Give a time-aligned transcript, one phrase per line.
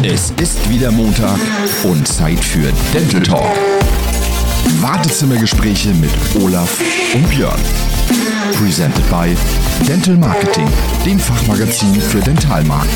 [0.00, 1.38] Es ist wieder Montag
[1.84, 3.56] und Zeit für Dental Talk.
[4.80, 6.10] Wartezimmergespräche mit
[6.42, 6.80] Olaf
[7.14, 7.60] und Björn.
[8.54, 9.36] Presented by
[9.86, 10.66] Dental Marketing,
[11.04, 12.90] dem Fachmagazin für Dentalmarken.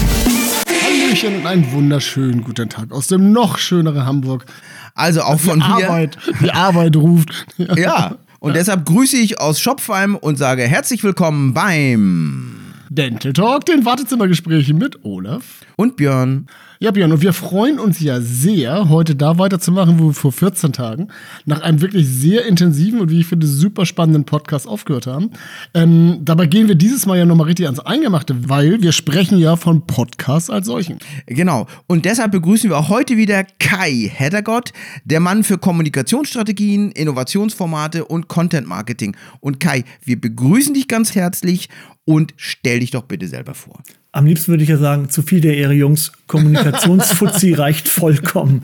[0.83, 4.47] Hallöchen und einen wunderschönen guten Tag aus dem noch schöneren Hamburg.
[4.95, 5.89] Also auch von die hier.
[5.89, 7.47] Arbeit, die Arbeit ruft.
[7.77, 8.17] Ja.
[8.41, 12.53] Und deshalb grüße ich aus Schopfheim und sage herzlich willkommen beim
[12.89, 15.45] Dental Talk, den Wartezimmergespräche mit Olaf.
[15.77, 16.47] und Björn.
[16.79, 20.75] Ja, Björn, und wir freuen uns ja sehr, heute da weiterzumachen, wo wir vor 14
[20.75, 21.09] Tagen
[21.47, 25.31] nach einem wirklich sehr intensiven und wie ich finde super spannenden Podcast aufgehört haben.
[25.73, 29.57] Ähm, dabei gehen wir dieses Mal ja nochmal richtig ans Eingemachte, weil wir sprechen ja
[29.57, 30.99] von Podcasts als solchen.
[31.25, 31.67] Genau.
[31.87, 34.75] Und deshalb begrüßen wir auch heute wieder Kai Heddergott,
[35.07, 39.17] der Mann für Kommunikationsstrategien, Innovationsformate und Content Marketing.
[39.41, 41.71] Und Kai, wir begrüßen dich ganz herzlich
[42.05, 43.83] und stell dich doch bitte selber vor.
[44.17, 46.11] Am liebsten würde ich ja sagen, zu viel der Ehre, Jungs.
[46.27, 48.63] Kommunikationsfuzzi reicht vollkommen.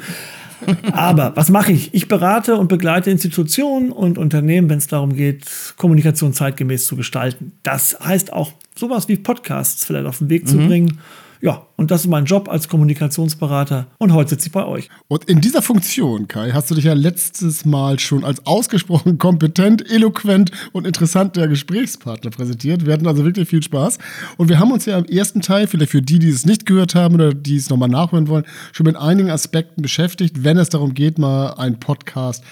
[0.93, 1.93] Aber was mache ich?
[1.93, 5.45] Ich berate und begleite Institutionen und Unternehmen, wenn es darum geht,
[5.76, 7.52] Kommunikation zeitgemäß zu gestalten.
[7.65, 11.01] Das heißt auch sowas wie Podcasts vielleicht auf den Weg zu bringen.
[11.45, 13.88] Ja, und das ist mein Job als Kommunikationsberater.
[13.98, 14.88] Und heute sitze ich bei euch.
[15.09, 19.90] Und in dieser Funktion, Kai, hast du dich ja letztes Mal schon als ausgesprochen kompetent,
[19.90, 22.87] eloquent und interessanter Gesprächspartner präsentiert.
[22.87, 23.98] Wir hatten also wirklich viel Spaß.
[24.37, 26.95] Und wir haben uns ja im ersten Teil, vielleicht für die, die es nicht gehört
[26.95, 30.95] haben oder die es nochmal nachhören wollen, schon mit einigen Aspekten beschäftigt, wenn es darum
[30.95, 32.45] geht, mal einen Podcast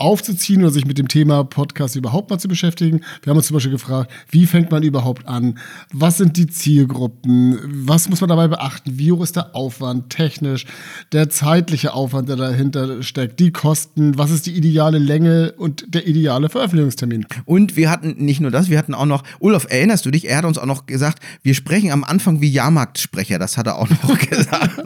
[0.00, 3.00] aufzuziehen oder sich mit dem Thema Podcast überhaupt mal zu beschäftigen.
[3.22, 5.58] Wir haben uns zum Beispiel gefragt, wie fängt man überhaupt an?
[5.92, 7.58] Was sind die Zielgruppen?
[7.64, 8.98] Was muss man dabei beachten?
[8.98, 10.66] Wie hoch ist der Aufwand technisch?
[11.12, 13.40] Der zeitliche Aufwand, der dahinter steckt?
[13.40, 14.16] Die Kosten?
[14.16, 17.26] Was ist die ideale Länge und der ideale Veröffentlichungstermin?
[17.44, 20.38] Und wir hatten nicht nur das, wir hatten auch noch, Olaf, erinnerst du dich, er
[20.38, 23.88] hat uns auch noch gesagt, wir sprechen am Anfang wie Jahrmarktsprecher, das hat er auch
[23.88, 24.76] noch gesagt.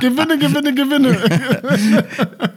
[0.00, 2.04] Gewinne, gewinne, gewinne.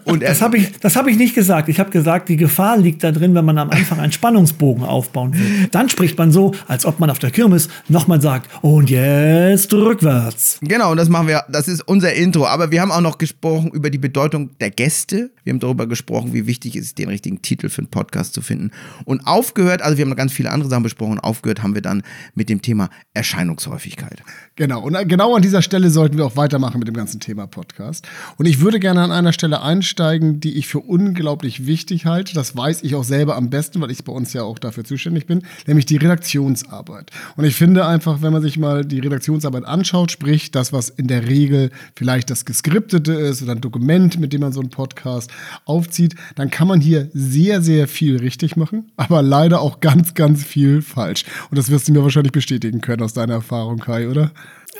[0.05, 1.66] Und er Das habe ich, das hab ich nicht gesagt.
[1.67, 5.33] Ich habe gesagt, die Gefahr liegt da drin, wenn man am Anfang einen Spannungsbogen aufbauen
[5.33, 5.67] will.
[5.71, 10.59] Dann spricht man so, als ob man auf der Kirmes nochmal sagt, und jetzt rückwärts.
[10.61, 12.45] Genau, und das machen wir, das ist unser Intro.
[12.47, 15.31] Aber wir haben auch noch gesprochen über die Bedeutung der Gäste.
[15.43, 18.41] Wir haben darüber gesprochen, wie wichtig es ist, den richtigen Titel für einen Podcast zu
[18.41, 18.71] finden.
[19.05, 22.03] Und aufgehört, also wir haben noch ganz viele andere Sachen besprochen, aufgehört haben wir dann
[22.35, 24.21] mit dem Thema Erscheinungshäufigkeit.
[24.55, 28.07] Genau, und genau an dieser Stelle sollten wir auch weitermachen mit dem ganzen Thema Podcast.
[28.37, 32.33] Und ich würde gerne an einer Stelle einsteigen, die ich für unglaublich wichtig halte.
[32.33, 35.25] Das weiß ich auch selber am besten, weil ich bei uns ja auch dafür zuständig
[35.25, 37.11] bin, nämlich die Redaktionsarbeit.
[37.35, 41.07] Und ich finde einfach, wenn man sich mal die Redaktionsarbeit anschaut, sprich das, was in
[41.07, 45.31] der Regel vielleicht das Geskriptete ist oder ein Dokument, mit dem man so einen Podcast
[45.65, 50.43] aufzieht, dann kann man hier sehr, sehr viel richtig machen, aber leider auch ganz, ganz
[50.43, 51.25] viel falsch.
[51.49, 54.31] Und das wirst du mir wahrscheinlich bestätigen können aus deiner Erfahrung, Kai, oder?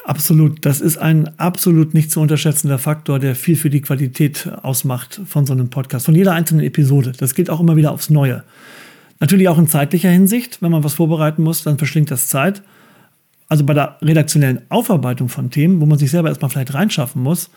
[0.08, 0.66] Absolut.
[0.66, 5.46] Das ist ein absolut nicht zu unterschätzender Faktor, der viel für die Qualität ausmacht von
[5.46, 7.12] so einem Podcast, von jeder einzelnen Episode.
[7.18, 8.46] Das gilt auch immer wieder aufs Neue.
[9.20, 10.62] Natürlich auch in zeitlicher Hinsicht.
[10.62, 12.62] Wenn man was vorbereiten muss, dann verschlingt das Zeit.
[13.50, 17.50] Also bei der redaktionellen Aufarbeitung von Themen, wo man sich selber erstmal vielleicht reinschaffen muss.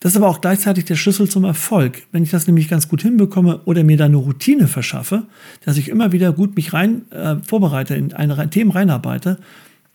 [0.00, 2.02] Das ist aber auch gleichzeitig der Schlüssel zum Erfolg.
[2.12, 5.22] Wenn ich das nämlich ganz gut hinbekomme oder mir da eine Routine verschaffe,
[5.64, 9.38] dass ich immer wieder gut mich rein äh, vorbereite, in eine Re- Themen reinarbeite,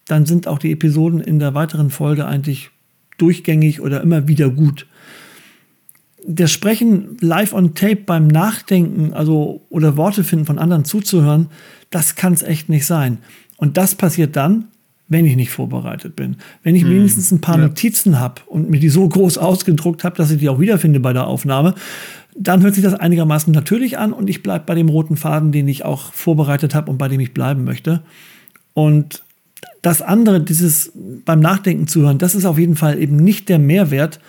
[0.07, 2.69] dann sind auch die Episoden in der weiteren Folge eigentlich
[3.17, 4.88] durchgängig oder immer wieder gut.
[6.27, 11.47] Das Sprechen live on tape beim Nachdenken, also oder Worte finden von anderen zuzuhören,
[11.91, 13.19] das kann es echt nicht sein.
[13.57, 14.66] Und das passiert dann,
[15.07, 16.37] wenn ich nicht vorbereitet bin.
[16.63, 20.31] Wenn ich wenigstens ein paar Notizen habe und mir die so groß ausgedruckt habe, dass
[20.31, 21.75] ich die auch wiederfinde bei der Aufnahme,
[22.37, 25.67] dann hört sich das einigermaßen natürlich an und ich bleibe bei dem roten Faden, den
[25.67, 28.01] ich auch vorbereitet habe und bei dem ich bleiben möchte.
[28.73, 29.23] Und
[29.85, 30.91] das andere, dieses
[31.25, 34.19] beim Nachdenken zuhören, das ist auf jeden Fall eben nicht der Mehrwert,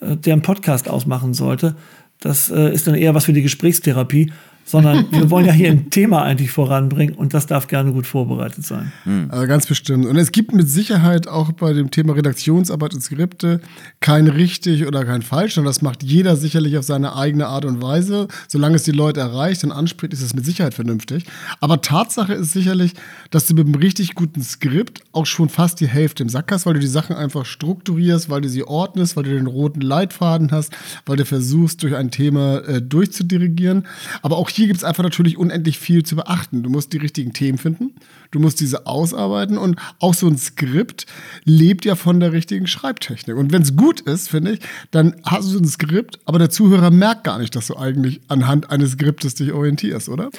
[0.00, 1.76] äh, der ein Podcast ausmachen sollte.
[2.18, 4.32] Das äh, ist dann eher was für die Gesprächstherapie,
[4.66, 8.66] sondern wir wollen ja hier ein Thema eigentlich voranbringen und das darf gerne gut vorbereitet
[8.66, 8.92] sein.
[9.30, 10.06] Also ganz bestimmt.
[10.06, 13.60] Und es gibt mit Sicherheit auch bei dem Thema Redaktionsarbeit und Skripte
[14.00, 17.80] kein richtig oder kein falsch, sondern das macht jeder sicherlich auf seine eigene Art und
[17.80, 18.26] Weise.
[18.48, 21.24] Solange es die Leute erreicht und anspricht, ist es mit Sicherheit vernünftig.
[21.60, 22.92] Aber Tatsache ist sicherlich,
[23.30, 26.66] dass du mit einem richtig guten Skript auch schon fast die Hälfte im Sack hast,
[26.66, 30.50] weil du die Sachen einfach strukturierst, weil du sie ordnest, weil du den roten Leitfaden
[30.50, 30.72] hast,
[31.04, 33.86] weil du versuchst, durch ein Thema äh, durchzudirigieren.
[34.22, 36.62] Aber auch hier gibt es einfach natürlich unendlich viel zu beachten.
[36.62, 37.92] Du musst die richtigen Themen finden,
[38.30, 41.06] du musst diese ausarbeiten und auch so ein Skript
[41.44, 43.36] lebt ja von der richtigen Schreibtechnik.
[43.36, 44.60] Und wenn es gut ist, finde ich,
[44.90, 48.70] dann hast du ein Skript, aber der Zuhörer merkt gar nicht, dass du eigentlich anhand
[48.70, 50.30] eines Skriptes dich orientierst, oder?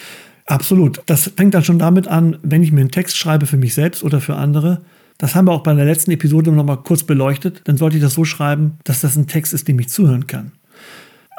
[0.45, 1.01] Absolut.
[1.05, 4.03] Das fängt dann schon damit an, wenn ich mir einen Text schreibe für mich selbst
[4.03, 4.81] oder für andere,
[5.19, 7.61] Das haben wir auch bei der letzten Episode noch mal kurz beleuchtet.
[7.65, 10.51] Dann sollte ich das so schreiben, dass das ein Text ist, dem ich zuhören kann.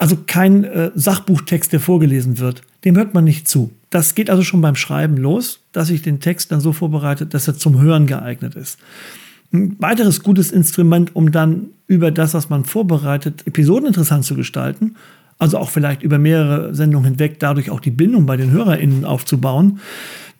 [0.00, 2.62] Also kein äh, Sachbuchtext, der vorgelesen wird.
[2.85, 3.73] Dem hört man nicht zu.
[3.91, 7.49] Das geht also schon beim Schreiben los, dass ich den Text dann so vorbereite, dass
[7.49, 8.79] er zum Hören geeignet ist.
[9.53, 14.95] Ein weiteres gutes Instrument, um dann über das, was man vorbereitet, Episoden interessant zu gestalten,
[15.39, 19.81] also auch vielleicht über mehrere Sendungen hinweg dadurch auch die Bindung bei den HörerInnen aufzubauen,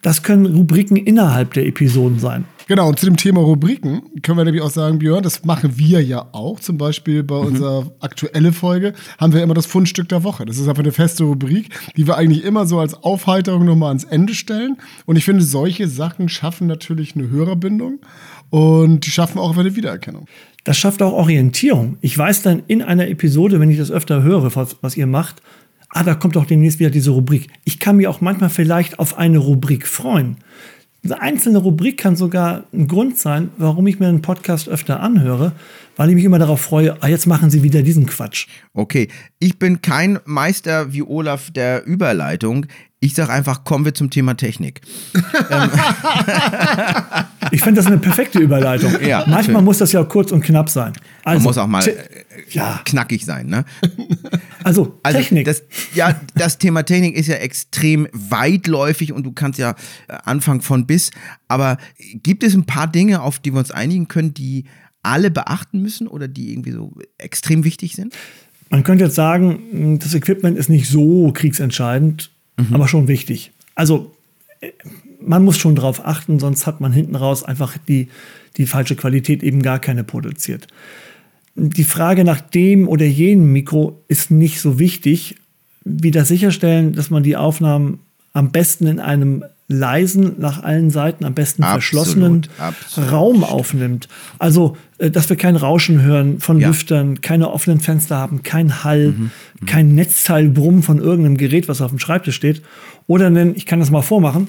[0.01, 2.45] das können Rubriken innerhalb der Episoden sein.
[2.69, 6.03] Genau, und zu dem Thema Rubriken können wir nämlich auch sagen, Björn, das machen wir
[6.03, 6.59] ja auch.
[6.59, 7.47] Zum Beispiel bei mhm.
[7.47, 10.45] unserer aktuellen Folge haben wir immer das Fundstück der Woche.
[10.45, 14.03] Das ist einfach eine feste Rubrik, die wir eigentlich immer so als Aufheiterung nochmal ans
[14.03, 14.77] Ende stellen.
[15.07, 18.01] Und ich finde, solche Sachen schaffen natürlich eine Hörerbindung
[18.51, 20.27] und die schaffen auch eine Wiedererkennung.
[20.63, 21.97] Das schafft auch Orientierung.
[22.01, 25.41] Ich weiß dann in einer Episode, wenn ich das öfter höre, was, was ihr macht,
[25.89, 27.47] ah, da kommt auch demnächst wieder diese Rubrik.
[27.63, 30.37] Ich kann mich auch manchmal vielleicht auf eine Rubrik freuen.
[31.03, 35.53] Eine einzelne Rubrik kann sogar ein Grund sein, warum ich mir einen Podcast öfter anhöre,
[35.95, 38.47] weil ich mich immer darauf freue, ah, jetzt machen sie wieder diesen Quatsch.
[38.73, 39.07] Okay,
[39.39, 42.65] ich bin kein Meister wie Olaf der Überleitung.
[43.01, 44.81] Ich sage einfach, kommen wir zum Thema Technik.
[45.49, 45.69] Ähm.
[47.51, 48.93] ich finde das eine perfekte Überleitung.
[49.01, 49.63] Ja, Manchmal schön.
[49.65, 50.91] muss das ja kurz und knapp sein.
[51.23, 51.81] Also, Man muss auch mal
[52.49, 52.81] ja.
[52.83, 53.63] knackig sein, ne?
[54.65, 55.45] Also, also Technik.
[55.45, 55.63] Das,
[55.95, 59.75] ja, das Thema Technik ist ja extrem weitläufig und du kannst ja
[60.09, 61.11] äh, anfangen von bis.
[61.47, 61.77] Aber
[62.15, 64.65] gibt es ein paar Dinge, auf die wir uns einigen können, die
[65.03, 68.13] alle beachten müssen oder die irgendwie so extrem wichtig sind?
[68.69, 72.31] Man könnte jetzt sagen, das Equipment ist nicht so kriegsentscheidend
[72.67, 72.75] mhm.
[72.75, 73.51] aber schon wichtig.
[73.75, 74.11] Also
[75.21, 78.07] man muss schon darauf achten, sonst hat man hinten raus einfach die,
[78.57, 80.67] die falsche Qualität eben gar keine produziert.
[81.55, 85.35] Die Frage nach dem oder jenem Mikro ist nicht so wichtig,
[85.83, 87.99] wie das sicherstellen, dass man die Aufnahmen
[88.33, 93.11] am besten in einem leisen, nach allen Seiten am besten absolut, verschlossenen absolut.
[93.11, 94.09] Raum aufnimmt.
[94.39, 96.67] Also, äh, dass wir kein Rauschen hören von ja.
[96.67, 99.31] Lüftern, keine offenen Fenster haben, kein Hall, mhm.
[99.61, 99.65] Mhm.
[99.67, 102.63] kein Netzteilbrummen von irgendeinem Gerät, was auf dem Schreibtisch steht.
[103.05, 104.47] Oder einen, ich kann das mal vormachen,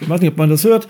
[0.00, 0.88] ich weiß nicht, ob man das hört,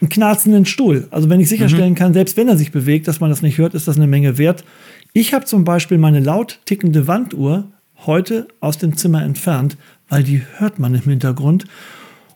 [0.00, 1.06] einen knarzenden Stuhl.
[1.10, 1.96] Also wenn ich sicherstellen mhm.
[1.96, 4.38] kann, selbst wenn er sich bewegt, dass man das nicht hört, ist das eine Menge
[4.38, 4.64] wert.
[5.12, 7.68] Ich habe zum Beispiel meine laut tickende Wanduhr
[8.06, 9.76] heute aus dem Zimmer entfernt,
[10.08, 11.66] weil die hört man im Hintergrund.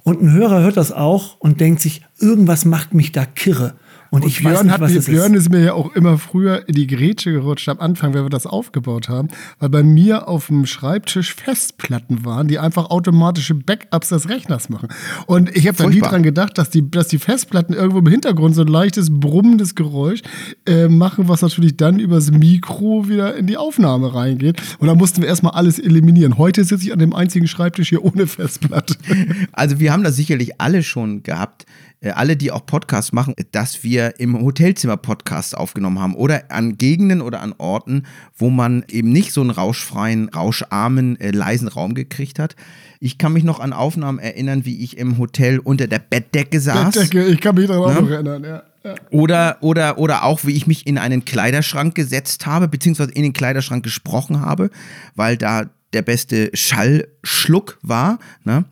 [0.09, 3.75] Und ein Hörer hört das auch und denkt sich, irgendwas macht mich da kirre.
[4.11, 5.43] Und, und ich Björn weiß nicht, was mir, Björn ist.
[5.43, 8.47] ist mir ja auch immer früher in die Grätsche gerutscht am Anfang, wenn wir das
[8.47, 9.29] aufgebaut haben,
[9.59, 14.89] weil bei mir auf dem Schreibtisch Festplatten waren, die einfach automatische Backups des Rechners machen.
[15.27, 18.55] Und ich habe da nie dran gedacht, dass die, dass die Festplatten irgendwo im Hintergrund
[18.55, 20.21] so ein leichtes brummendes Geräusch
[20.67, 24.61] äh, machen, was natürlich dann übers Mikro wieder in die Aufnahme reingeht.
[24.79, 26.39] Und da mussten wir erstmal alles eliminieren.
[26.39, 28.95] Heute sitze ich an dem einzigen Schreibtisch hier ohne Festplatte.
[29.53, 31.67] Also wir haben das sicherlich alle schon gehabt
[32.03, 37.21] alle, die auch Podcasts machen, dass wir im Hotelzimmer Podcasts aufgenommen haben oder an Gegenden
[37.21, 38.05] oder an Orten,
[38.37, 42.55] wo man eben nicht so einen rauschfreien, rauscharmen, äh, leisen Raum gekriegt hat.
[43.01, 46.95] Ich kann mich noch an Aufnahmen erinnern, wie ich im Hotel unter der Bettdecke saß.
[46.95, 47.99] Bettdecke, ich kann mich daran ne?
[47.99, 48.63] auch noch erinnern, ja.
[49.11, 53.33] Oder, oder, oder auch, wie ich mich in einen Kleiderschrank gesetzt habe, beziehungsweise in den
[53.33, 54.71] Kleiderschrank gesprochen habe,
[55.15, 58.19] weil da der beste Schallschluck war.
[58.45, 58.65] Ne?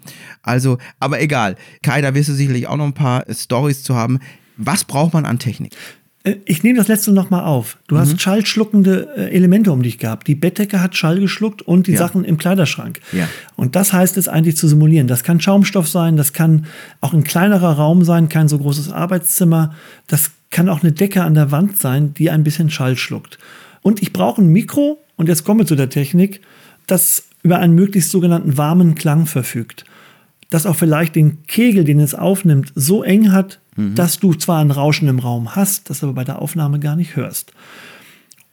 [0.42, 1.56] Also, aber egal.
[1.82, 4.18] Kai, da wirst du sicherlich auch noch ein paar Stories zu haben.
[4.56, 5.74] Was braucht man an Technik?
[6.26, 7.78] Äh, ich nehme das letzte noch mal auf.
[7.86, 8.00] Du mhm.
[8.00, 10.26] hast schallschluckende äh, Elemente um dich gehabt.
[10.26, 11.99] Die Bettdecke hat Schall geschluckt und die ja.
[11.99, 13.00] Sachen im Kleiderschrank.
[13.12, 13.28] Ja.
[13.54, 15.06] Und das heißt es eigentlich zu simulieren.
[15.06, 16.66] Das kann Schaumstoff sein, das kann
[17.00, 19.75] auch ein kleinerer Raum sein, kein so großes Arbeitszimmer.
[20.06, 23.38] Das kann auch eine Decke an der Wand sein, die ein bisschen Schall schluckt.
[23.82, 26.40] Und ich brauche ein Mikro, und jetzt komme wir zu der Technik,
[26.87, 29.85] das über einen möglichst sogenannten warmen Klang verfügt.
[30.50, 33.95] Das auch vielleicht den Kegel, den es aufnimmt, so eng hat, mhm.
[33.95, 37.16] dass du zwar ein Rauschen im Raum hast, das aber bei der Aufnahme gar nicht
[37.16, 37.52] hörst.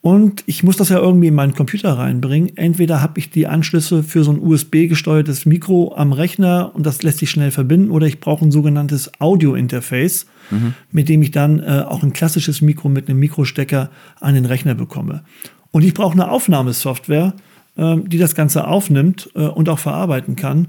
[0.01, 2.57] Und ich muss das ja irgendwie in meinen Computer reinbringen.
[2.57, 7.19] Entweder habe ich die Anschlüsse für so ein USB-gesteuertes Mikro am Rechner und das lässt
[7.19, 10.73] sich schnell verbinden, oder ich brauche ein sogenanntes Audio-Interface, mhm.
[10.91, 14.75] mit dem ich dann äh, auch ein klassisches Mikro mit einem Mikrostecker an den Rechner
[14.75, 15.23] bekomme.
[15.71, 17.33] Und ich brauche eine Aufnahmesoftware,
[17.75, 20.67] die das Ganze aufnimmt äh, und auch verarbeiten kann.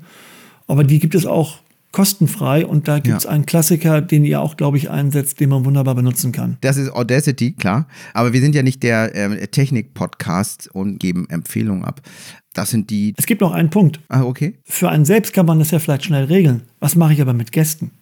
[0.67, 1.59] Aber die gibt es auch
[1.95, 3.31] kostenfrei und da gibt es ja.
[3.31, 6.57] einen Klassiker, den ihr auch, glaube ich, einsetzt, den man wunderbar benutzen kann.
[6.61, 7.87] Das ist Audacity, klar.
[8.15, 12.01] Aber wir sind ja nicht der äh, Technik-Podcast und geben Empfehlungen ab.
[12.53, 13.15] Das sind die.
[13.17, 14.01] Es gibt noch einen Punkt.
[14.09, 14.59] Ah, okay.
[14.65, 16.63] Für einen selbst kann man das ja vielleicht schnell regeln.
[16.81, 17.93] Was mache ich aber mit Gästen?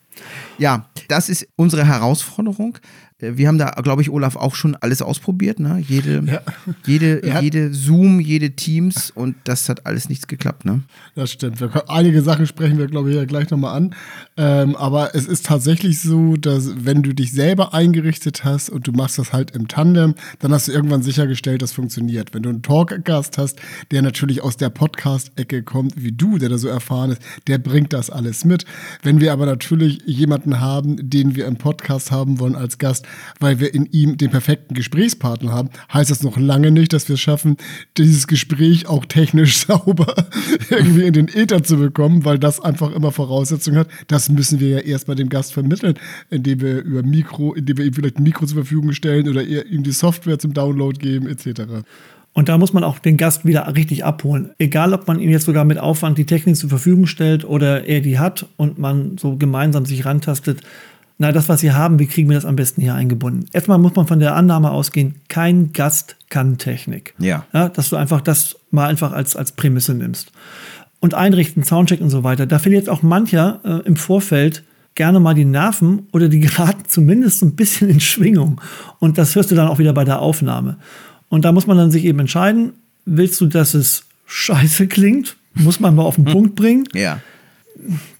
[0.59, 2.79] Ja, das ist unsere Herausforderung.
[3.23, 5.83] Wir haben da, glaube ich, Olaf, auch schon alles ausprobiert, ne?
[5.89, 6.41] Jede, Ja.
[6.87, 10.83] jede, hat- jede Zoom, jede Teams und das hat alles nichts geklappt, ne?
[11.15, 11.61] Das stimmt.
[11.61, 13.95] Wir einige Sachen sprechen wir, glaube ich, ja gleich nochmal an.
[14.37, 18.93] Ähm, aber es ist tatsächlich so, dass wenn du dich selber eingerichtet hast und du
[18.93, 22.35] machst das halt im Tandem, dann hast du irgendwann sichergestellt, das funktioniert.
[22.35, 23.61] Wenn du einen Talkgast hast,
[23.93, 27.93] der natürlich aus der Podcast-Ecke kommt, wie du, der da so erfahren ist, der bringt
[27.93, 28.65] das alles mit.
[29.03, 33.07] Wenn wir aber natürlich jemanden haben, den wir im Podcast haben wollen als Gast,
[33.41, 37.15] weil wir in ihm den perfekten Gesprächspartner haben, heißt das noch lange nicht, dass wir
[37.15, 37.57] es schaffen,
[37.97, 40.15] dieses Gespräch auch technisch sauber
[40.71, 43.89] irgendwie in den Äther zu bekommen, weil das einfach immer Voraussetzungen hat.
[44.07, 45.95] Das müssen wir ja erst bei dem Gast vermitteln,
[46.31, 49.83] indem wir über Mikro, indem wir ihm vielleicht ein Mikro zur Verfügung stellen oder ihm
[49.83, 51.85] die Software zum Download geben, etc.
[52.35, 54.53] Und da muss man auch den Gast wieder richtig abholen.
[54.59, 58.01] Egal, ob man ihm jetzt sogar mit Aufwand die Technik zur Verfügung stellt oder er
[58.01, 60.63] die hat und man so gemeinsam sich rantastet.
[61.19, 63.47] Na, das, was wir haben, wie kriegen wir das am besten hier eingebunden?
[63.53, 67.15] Erstmal muss man von der Annahme ausgehen, kein Gast kann Technik.
[67.19, 67.47] Ja.
[67.53, 70.33] ja dass du einfach das mal einfach als, als Prämisse nimmst.
[71.01, 72.47] Und einrichten, Soundcheck und so weiter.
[72.47, 74.63] Da verliert auch mancher äh, im Vorfeld
[74.95, 78.61] gerne mal die Nerven oder die geraten zumindest so ein bisschen in Schwingung.
[78.99, 80.77] Und das hörst du dann auch wieder bei der Aufnahme.
[81.29, 85.37] Und da muss man dann sich eben entscheiden, willst du, dass es scheiße klingt?
[85.55, 86.85] Muss man mal auf den Punkt bringen?
[86.95, 87.21] Ja.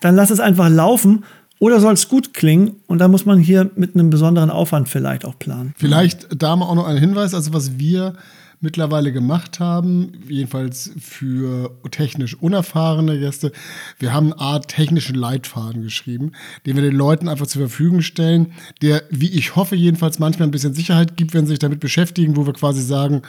[0.01, 1.25] Dann lass es einfach laufen.
[1.63, 2.73] Oder soll es gut klingen?
[2.89, 5.75] Und da muss man hier mit einem besonderen Aufwand vielleicht auch planen.
[5.77, 8.15] Vielleicht da mal auch noch ein Hinweis, also was wir
[8.63, 13.53] mittlerweile gemacht haben, jedenfalls für technisch unerfahrene Gäste,
[13.99, 16.33] wir haben eine Art technischen Leitfaden geschrieben,
[16.65, 20.53] den wir den Leuten einfach zur Verfügung stellen, der, wie ich hoffe, jedenfalls manchmal ein
[20.53, 23.23] bisschen Sicherheit gibt, wenn sie sich damit beschäftigen, wo wir quasi sagen,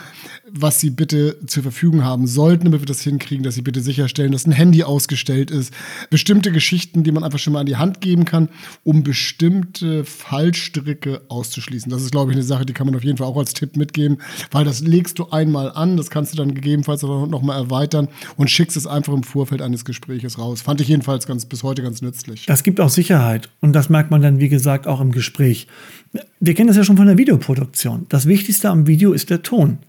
[0.49, 4.31] was sie bitte zur Verfügung haben sollten, damit wir das hinkriegen, dass sie bitte sicherstellen,
[4.31, 5.73] dass ein Handy ausgestellt ist.
[6.11, 8.49] Bestimmte Geschichten, die man einfach schon mal an die Hand geben kann,
[8.83, 11.91] um bestimmte Fallstricke auszuschließen.
[11.91, 13.75] Das ist, glaube ich, eine Sache, die kann man auf jeden Fall auch als Tipp
[13.75, 14.19] mitgeben,
[14.51, 18.07] weil das legst du einmal an, das kannst du dann gegebenenfalls auch noch mal erweitern
[18.37, 20.61] und schickst es einfach im Vorfeld eines Gespräches raus.
[20.61, 22.45] Fand ich jedenfalls ganz, bis heute ganz nützlich.
[22.45, 23.49] Das gibt auch Sicherheit.
[23.61, 25.67] Und das merkt man dann, wie gesagt, auch im Gespräch.
[26.39, 28.05] Wir kennen das ja schon von der Videoproduktion.
[28.09, 29.79] Das Wichtigste am Video ist der Ton.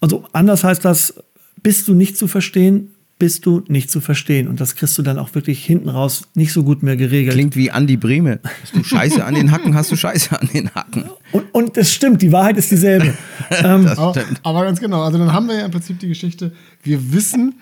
[0.00, 1.14] Also anders heißt das,
[1.62, 4.46] bist du nicht zu verstehen, bist du nicht zu verstehen.
[4.46, 7.34] Und das kriegst du dann auch wirklich hinten raus nicht so gut mehr geregelt.
[7.34, 8.40] Klingt wie Andi Breme.
[8.62, 11.04] Hast du Scheiße an den Hacken, hast du Scheiße an den Hacken.
[11.32, 13.14] Und, und es stimmt, die Wahrheit ist dieselbe.
[13.50, 14.40] ähm, Das Aber, stimmt.
[14.42, 15.02] aber ganz genau.
[15.02, 17.54] Also dann haben wir ja im Prinzip die Geschichte, wir wissen,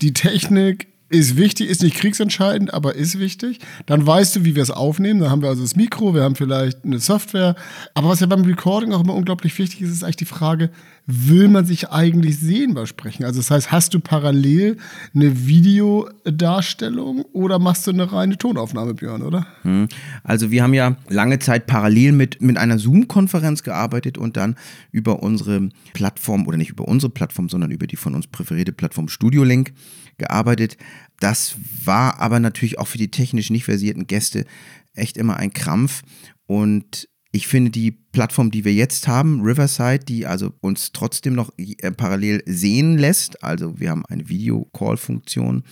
[0.00, 3.58] die Technik ist wichtig, ist nicht kriegsentscheidend, aber ist wichtig.
[3.86, 5.18] Dann weißt du, wie wir es aufnehmen.
[5.18, 7.56] Dann haben wir also das Mikro, wir haben vielleicht eine Software.
[7.94, 10.70] Aber was ja beim Recording auch immer unglaublich wichtig ist, ist eigentlich die Frage,
[11.06, 13.24] will man sich eigentlich sehen beim Sprechen?
[13.24, 14.76] Also das heißt, hast du parallel
[15.14, 19.46] eine Videodarstellung oder machst du eine reine Tonaufnahme, Björn, oder?
[20.22, 24.56] Also wir haben ja lange Zeit parallel mit, mit einer Zoom-Konferenz gearbeitet und dann
[24.92, 29.08] über unsere Plattform, oder nicht über unsere Plattform, sondern über die von uns präferierte Plattform
[29.08, 29.72] Studio Link
[30.18, 30.76] gearbeitet.
[31.18, 34.46] Das war aber natürlich auch für die technisch nicht versierten Gäste
[34.94, 36.02] echt immer ein Krampf.
[36.46, 41.52] Und ich finde die Plattform, die wir jetzt haben, Riverside, die also uns trotzdem noch
[41.56, 45.62] äh, parallel sehen lässt, also wir haben eine Video-Call-Funktion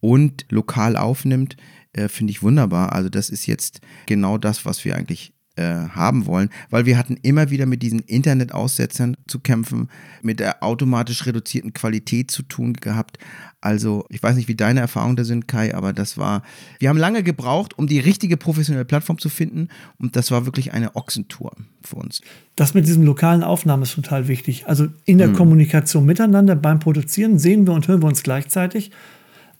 [0.00, 1.56] und lokal aufnimmt,
[1.92, 2.92] äh, finde ich wunderbar.
[2.92, 7.50] Also das ist jetzt genau das, was wir eigentlich haben wollen, weil wir hatten immer
[7.50, 9.88] wieder mit diesen Internetaussetzern zu kämpfen,
[10.22, 13.18] mit der automatisch reduzierten Qualität zu tun gehabt.
[13.60, 16.42] Also ich weiß nicht, wie deine Erfahrungen da sind, Kai, aber das war,
[16.78, 19.68] wir haben lange gebraucht, um die richtige professionelle Plattform zu finden
[19.98, 22.22] und das war wirklich eine Ochsentour für uns.
[22.56, 24.66] Das mit diesem lokalen Aufnahmen ist total wichtig.
[24.66, 28.90] Also in der Kommunikation miteinander beim Produzieren sehen wir und hören wir uns gleichzeitig.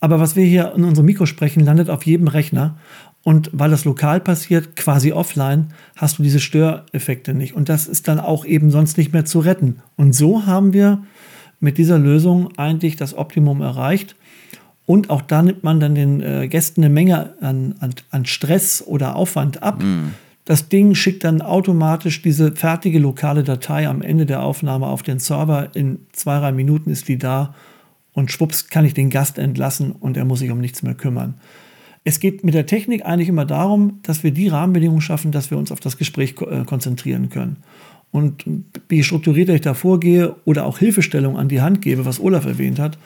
[0.01, 2.77] Aber was wir hier in unserem Mikro sprechen, landet auf jedem Rechner.
[3.25, 7.55] Und weil das lokal passiert, quasi offline, hast du diese Störeffekte nicht.
[7.55, 9.81] Und das ist dann auch eben sonst nicht mehr zu retten.
[9.97, 11.05] Und so haben wir
[11.61, 14.17] mit dieser Lösung eigentlich das Optimum erreicht.
[14.87, 18.83] Und auch da nimmt man dann den äh, Gästen eine Menge an, an, an Stress
[18.85, 19.81] oder Aufwand ab.
[20.45, 25.21] Das Ding schickt dann automatisch diese fertige lokale Datei am Ende der Aufnahme auf den
[25.21, 25.71] Server.
[25.75, 27.55] In zwei, drei Minuten ist die da
[28.13, 31.35] und schwupps kann ich den Gast entlassen und er muss sich um nichts mehr kümmern.
[32.05, 35.59] Es geht mit der Technik eigentlich immer darum, dass wir die Rahmenbedingungen schaffen, dass wir
[35.59, 37.59] uns auf das Gespräch äh, konzentrieren können.
[38.11, 38.45] Und
[38.91, 42.79] je strukturierter ich da vorgehe oder auch Hilfestellung an die Hand gebe, was Olaf erwähnt
[42.79, 42.99] hat,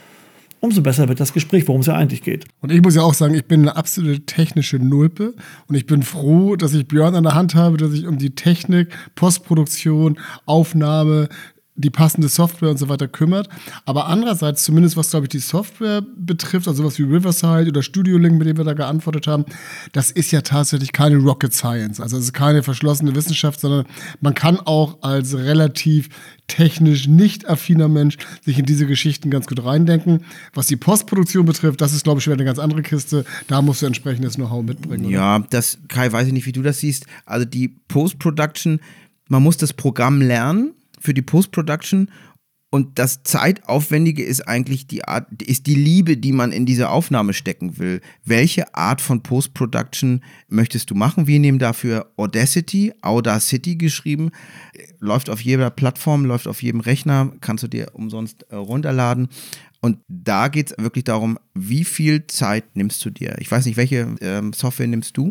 [0.60, 2.46] umso besser wird das Gespräch, worum es ja eigentlich geht.
[2.60, 5.34] Und ich muss ja auch sagen, ich bin eine absolute technische Nulpe
[5.68, 8.34] und ich bin froh, dass ich Björn an der Hand habe, dass ich um die
[8.34, 11.28] Technik, Postproduktion, Aufnahme
[11.76, 13.48] die passende Software und so weiter kümmert.
[13.84, 18.16] Aber andererseits, zumindest was, glaube ich, die Software betrifft, also was wie Riverside oder Studio
[18.18, 19.44] Link, mit dem wir da geantwortet haben,
[19.92, 22.00] das ist ja tatsächlich keine Rocket Science.
[22.00, 23.86] Also es ist keine verschlossene Wissenschaft, sondern
[24.20, 26.08] man kann auch als relativ
[26.46, 30.24] technisch nicht affiner Mensch sich in diese Geschichten ganz gut reindenken.
[30.54, 33.24] Was die Postproduktion betrifft, das ist, glaube ich, wieder eine ganz andere Kiste.
[33.48, 35.10] Da musst du entsprechendes Know-how mitbringen.
[35.10, 37.06] Ja, das, Kai, weiß ich nicht, wie du das siehst.
[37.24, 38.80] Also die Post-Production,
[39.28, 42.10] man muss das Programm lernen für die Post-Production
[42.76, 47.32] und das Zeitaufwendige ist eigentlich die Art, ist die Liebe, die man in diese Aufnahme
[47.32, 48.00] stecken will.
[48.24, 51.28] Welche Art von Post-Production möchtest du machen?
[51.28, 54.30] Wir nehmen dafür Audacity, Audacity geschrieben.
[54.98, 59.28] Läuft auf jeder Plattform, läuft auf jedem Rechner, kannst du dir umsonst äh, runterladen.
[59.80, 63.36] Und da geht es wirklich darum, wie viel Zeit nimmst du dir?
[63.38, 65.30] Ich weiß nicht, welche ähm, Software nimmst du?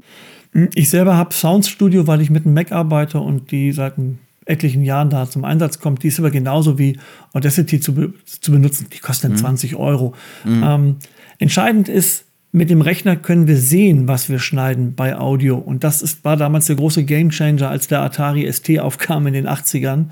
[0.74, 3.98] Ich selber habe Sound Studio, weil ich mit einem Mac arbeite und die seit
[4.46, 6.98] etlichen Jahren da zum Einsatz kommt, die ist aber genauso wie
[7.34, 8.88] Audacity zu, be zu benutzen.
[8.94, 9.38] Die kostet mhm.
[9.38, 10.14] 20 Euro.
[10.44, 10.64] Mhm.
[10.64, 10.96] Ähm,
[11.40, 15.58] entscheidend ist, mit dem Rechner können wir sehen, was wir schneiden bei Audio.
[15.58, 19.46] Und das ist, war damals der große Gamechanger, als der Atari ST aufkam in den
[19.46, 20.06] 80ern.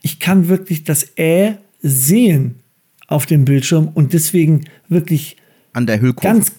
[0.00, 2.60] Ich kann wirklich das Ä sehen
[3.08, 5.36] auf dem Bildschirm und deswegen wirklich
[5.74, 6.28] an der Hüllkurve.
[6.34, 6.52] Ganz,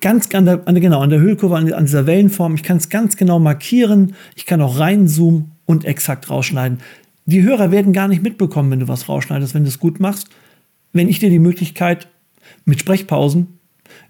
[0.00, 2.54] ganz an der, an genau, an der Hüllkurve, an, an dieser Wellenform.
[2.54, 4.14] Ich kann es ganz genau markieren.
[4.36, 6.78] Ich kann auch reinzoomen und exakt rausschneiden.
[7.26, 10.28] Die Hörer werden gar nicht mitbekommen, wenn du was rausschneidest, wenn du es gut machst.
[10.94, 12.08] Wenn ich dir die Möglichkeit
[12.64, 13.58] mit Sprechpausen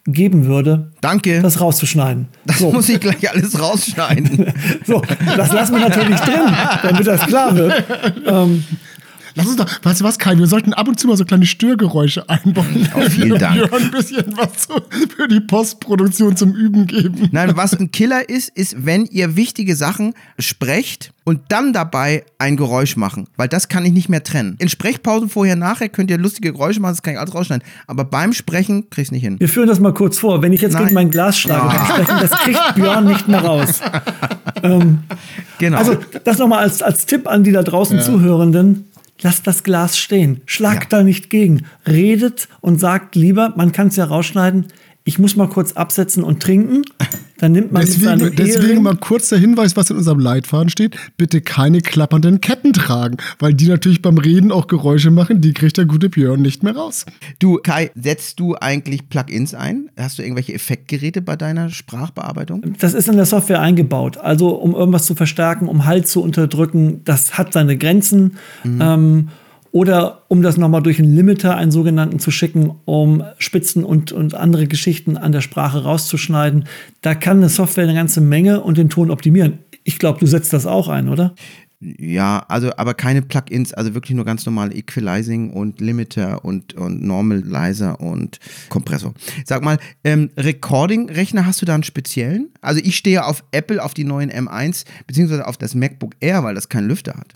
[0.07, 1.43] geben würde, Danke.
[1.43, 2.29] das rauszuschneiden.
[2.47, 2.71] Das so.
[2.71, 4.53] muss ich gleich alles rausschneiden.
[4.87, 5.03] so,
[5.37, 7.85] das lassen wir natürlich drin, damit das klar wird.
[8.25, 8.65] Ähm,
[9.39, 11.47] Lass uns doch, weißt du was, Kai, wir sollten ab und zu mal so kleine
[11.47, 12.89] Störgeräusche einbauen.
[12.97, 13.57] Oh, vielen Dank.
[13.57, 14.67] Wir ein bisschen was
[15.17, 17.29] für die Postproduktion zum Üben geben.
[17.31, 22.57] Nein, was ein Killer ist, ist, wenn ihr wichtige Sachen sprecht und dann dabei ein
[22.57, 24.57] Geräusch machen, weil das kann ich nicht mehr trennen.
[24.59, 27.65] In Sprechpausen vorher, nachher könnt ihr lustige Geräusche machen, das kann ich alles rausschneiden.
[27.87, 29.39] Aber beim Sprechen krieg's nicht hin.
[29.39, 30.43] Wir führen das mal kurz vor.
[30.43, 30.85] Wenn ich jetzt Nein.
[30.85, 31.71] gegen mein Glas schlage oh.
[31.71, 33.81] beim Sprechen, das kriegt Björn nicht mehr raus.
[34.65, 35.01] ähm,
[35.59, 35.79] genau.
[35.79, 38.03] Also das nochmal als, als Tipp an die da draußen ja.
[38.03, 38.89] Zuhörenden
[39.21, 40.99] lasst das Glas stehen, schlagt ja.
[40.99, 44.67] da nicht gegen, redet und sagt lieber, man kann es ja rausschneiden,
[45.05, 46.83] ich muss mal kurz absetzen und trinken.
[47.39, 50.97] Dann nimmt man deswegen, deswegen mal kurz der Hinweis, was in unserem Leitfaden steht.
[51.17, 55.41] Bitte keine klappernden Ketten tragen, weil die natürlich beim Reden auch Geräusche machen.
[55.41, 57.07] Die kriegt der gute Björn nicht mehr raus.
[57.39, 59.89] Du, Kai, setzt du eigentlich Plugins ein?
[59.97, 62.75] Hast du irgendwelche Effektgeräte bei deiner Sprachbearbeitung?
[62.81, 64.19] Das ist in der Software eingebaut.
[64.19, 68.37] Also, um irgendwas zu verstärken, um Halt zu unterdrücken, das hat seine Grenzen.
[68.65, 68.81] Mhm.
[68.81, 69.29] Ähm,
[69.73, 74.35] oder um das nochmal durch einen Limiter, einen sogenannten, zu schicken, um Spitzen und, und
[74.35, 76.65] andere Geschichten an der Sprache rauszuschneiden.
[77.03, 79.59] Da kann eine Software eine ganze Menge und den Ton optimieren.
[79.85, 81.35] Ich glaube, du setzt das auch ein, oder?
[81.81, 87.05] Ja, also aber keine Plugins, also wirklich nur ganz normal Equalizing und Limiter und, und
[87.05, 89.15] Normalizer und Kompressor.
[89.45, 92.49] Sag mal, ähm, Recording-Rechner hast du da einen speziellen?
[92.63, 96.57] Also ich stehe auf Apple, auf die neuen M1, beziehungsweise auf das MacBook Air, weil
[96.57, 97.33] das keinen Lüfter hat.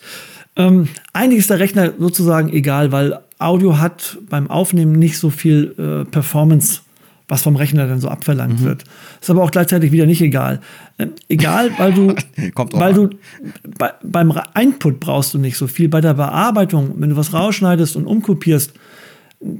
[0.56, 5.74] Ähm, eigentlich ist der Rechner sozusagen egal, weil Audio hat beim Aufnehmen nicht so viel
[5.78, 6.80] äh, Performance,
[7.28, 8.64] was vom Rechner dann so abverlangt mhm.
[8.64, 8.84] wird.
[9.20, 10.60] Ist aber auch gleichzeitig wieder nicht egal.
[10.98, 12.14] Ähm, egal, weil du,
[12.72, 13.10] weil du
[13.78, 15.88] bei, beim Input brauchst du nicht so viel.
[15.88, 18.74] Bei der Bearbeitung, wenn du was rausschneidest und umkopierst,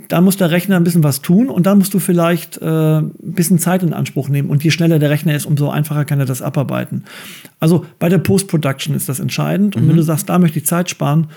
[0.08, 3.12] da muss der Rechner ein bisschen was tun und dann musst du vielleicht äh, ein
[3.20, 4.48] bisschen Zeit in Anspruch nehmen.
[4.48, 7.04] Und je schneller der Rechner ist, umso einfacher kann er das abarbeiten.
[7.58, 9.74] Also bei der Post-Production ist das entscheidend.
[9.74, 9.88] Und mhm.
[9.88, 11.28] wenn du sagst, da möchte ich Zeit sparen,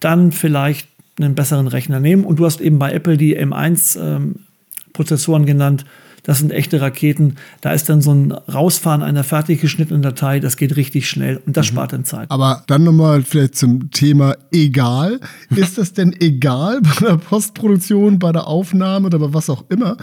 [0.00, 0.88] dann vielleicht
[1.20, 2.24] einen besseren Rechner nehmen.
[2.24, 5.84] Und du hast eben bei Apple die M1-Prozessoren ähm, genannt
[6.28, 7.36] das sind echte Raketen.
[7.62, 11.56] Da ist dann so ein Rausfahren einer fertig geschnittenen Datei, das geht richtig schnell und
[11.56, 11.76] das mhm.
[11.76, 12.30] spart dann Zeit.
[12.30, 15.20] Aber dann nochmal vielleicht zum Thema egal.
[15.56, 19.96] Ist das denn egal bei der Postproduktion, bei der Aufnahme oder bei was auch immer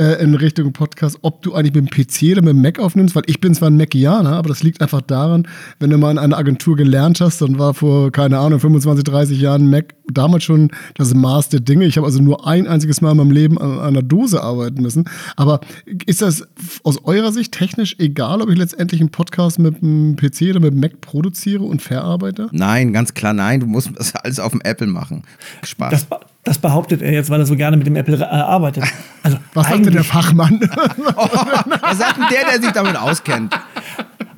[0.00, 3.14] äh, in Richtung Podcast, ob du eigentlich mit dem PC oder mit dem Mac aufnimmst?
[3.14, 5.46] Weil ich bin zwar ein Macianer, aber das liegt einfach daran,
[5.78, 9.40] wenn du mal in einer Agentur gelernt hast, dann war vor, keine Ahnung, 25, 30
[9.40, 11.84] Jahren Mac damals schon das Maß der Dinge.
[11.84, 15.04] Ich habe also nur ein einziges Mal in meinem Leben an einer Dose arbeiten müssen.
[15.36, 15.60] Aber
[16.06, 16.46] ist das
[16.84, 20.72] aus eurer Sicht technisch egal, ob ich letztendlich einen Podcast mit einem PC oder mit
[20.72, 22.48] einem Mac produziere und verarbeite?
[22.52, 23.60] Nein, ganz klar nein.
[23.60, 25.22] Du musst das alles auf dem Apple machen.
[25.64, 25.90] Spaß.
[25.90, 28.84] Das, das behauptet er jetzt, weil er so gerne mit dem Apple äh, arbeitet.
[29.22, 30.60] Also was sagt denn der Fachmann?
[31.16, 31.28] oh,
[31.80, 33.54] was sagt denn der, der sich damit auskennt?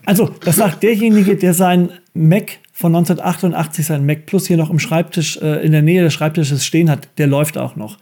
[0.07, 4.79] Also, das sagt derjenige, der sein Mac von 1988, sein Mac Plus hier noch im
[4.79, 7.99] Schreibtisch, äh, in der Nähe des Schreibtisches stehen hat, der läuft auch noch.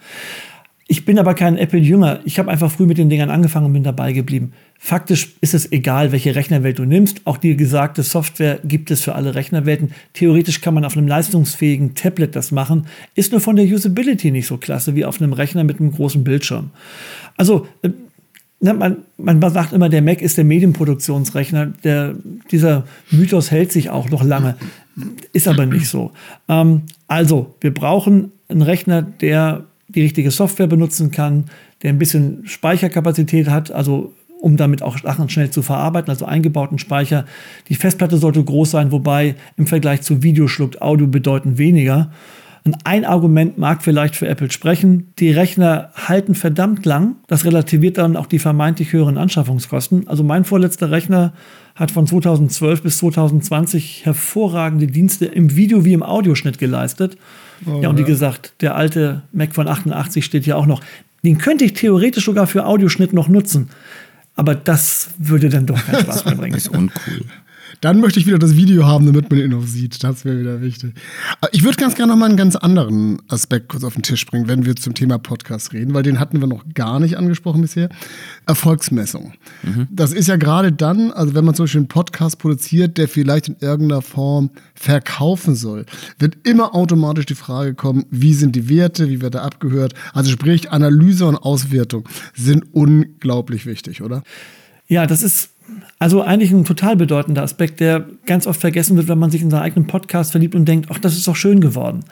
[0.91, 2.21] Ich bin aber kein Apple-Jünger.
[2.25, 4.53] Ich habe einfach früh mit den Dingern angefangen und bin dabei geblieben.
[4.79, 7.21] Faktisch ist es egal, welche Rechnerwelt du nimmst.
[7.27, 9.93] Auch die gesagte Software gibt es für alle Rechnerwelten.
[10.15, 12.87] Theoretisch kann man auf einem leistungsfähigen Tablet das machen.
[13.15, 16.25] Ist nur von der Usability nicht so klasse wie auf einem Rechner mit einem großen
[16.25, 16.71] Bildschirm.
[17.37, 17.91] Also, äh,
[18.61, 21.67] man, man sagt immer, der Mac ist der Medienproduktionsrechner.
[21.85, 22.15] Der,
[22.51, 24.57] dieser Mythos hält sich auch noch lange.
[25.35, 26.13] Ist aber nicht so.
[26.49, 31.47] Ähm, also, wir brauchen einen Rechner, der die richtige Software benutzen kann,
[31.83, 36.79] der ein bisschen Speicherkapazität hat, also um damit auch Sachen schnell zu verarbeiten, also eingebauten
[36.79, 37.25] Speicher.
[37.69, 42.13] Die Festplatte sollte groß sein, wobei im Vergleich zu Video schluckt Audio bedeutend weniger.
[42.65, 45.13] Und ein Argument mag vielleicht für Apple sprechen.
[45.19, 47.17] Die Rechner halten verdammt lang.
[47.27, 50.09] Das relativiert dann auch die vermeintlich höheren Anschaffungskosten.
[50.09, 51.33] Also mein vorletzter Rechner
[51.75, 57.17] hat von 2012 bis 2020 hervorragende Dienste im Video wie im Audioschnitt geleistet.
[57.67, 60.81] Oh, ja, und wie gesagt, der alte Mac von 88 steht hier auch noch.
[61.25, 63.71] Den könnte ich theoretisch sogar für Audioschnitt noch nutzen.
[64.35, 66.55] Aber das würde dann doch keinen Spaß mehr bringen.
[66.55, 67.25] Das ist uncool.
[67.81, 70.03] Dann möchte ich wieder das Video haben, damit man ihn noch sieht.
[70.03, 70.95] Das wäre wieder wichtig.
[71.53, 74.49] Ich würde ganz gerne noch mal einen ganz anderen Aspekt kurz auf den Tisch bringen,
[74.49, 77.89] wenn wir zum Thema Podcast reden, weil den hatten wir noch gar nicht angesprochen bisher.
[78.47, 79.35] Erfolgsmessung.
[79.63, 79.87] Mhm.
[79.91, 83.49] Das ist ja gerade dann, also wenn man zum Beispiel einen Podcast produziert, der vielleicht
[83.49, 85.87] in irgendeiner Form verkaufen soll,
[86.19, 89.95] wird immer automatisch die Frage kommen, wie sind die Werte, wie wird er abgehört?
[90.13, 94.23] Also sprich, Analyse und Auswertung sind unglaublich wichtig, oder?
[94.89, 95.51] Ja, das ist
[95.99, 99.51] also eigentlich ein total bedeutender Aspekt, der ganz oft vergessen wird, wenn man sich in
[99.51, 102.05] seinen eigenen Podcast verliebt und denkt, ach, das ist doch schön geworden.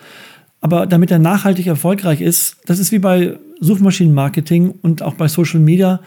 [0.61, 5.61] Aber damit er nachhaltig erfolgreich ist, das ist wie bei Suchmaschinenmarketing und auch bei Social
[5.61, 6.01] Media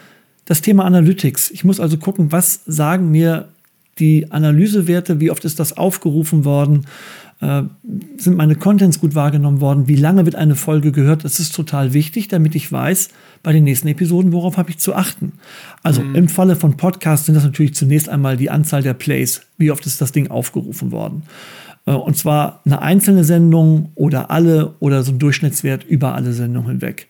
[0.44, 1.50] das Thema Analytics.
[1.50, 3.48] Ich muss also gucken, was sagen mir
[3.98, 6.86] die Analysewerte, wie oft ist das aufgerufen worden,
[7.40, 7.62] äh,
[8.18, 11.24] sind meine Contents gut wahrgenommen worden, wie lange wird eine Folge gehört.
[11.24, 13.08] Das ist total wichtig, damit ich weiß,
[13.42, 15.32] bei den nächsten Episoden, worauf habe ich zu achten.
[15.82, 16.14] Also mhm.
[16.14, 19.86] im Falle von Podcasts sind das natürlich zunächst einmal die Anzahl der Plays, wie oft
[19.86, 21.22] ist das Ding aufgerufen worden.
[21.86, 26.70] Äh, und zwar eine einzelne Sendung oder alle oder so ein Durchschnittswert über alle Sendungen
[26.70, 27.06] hinweg.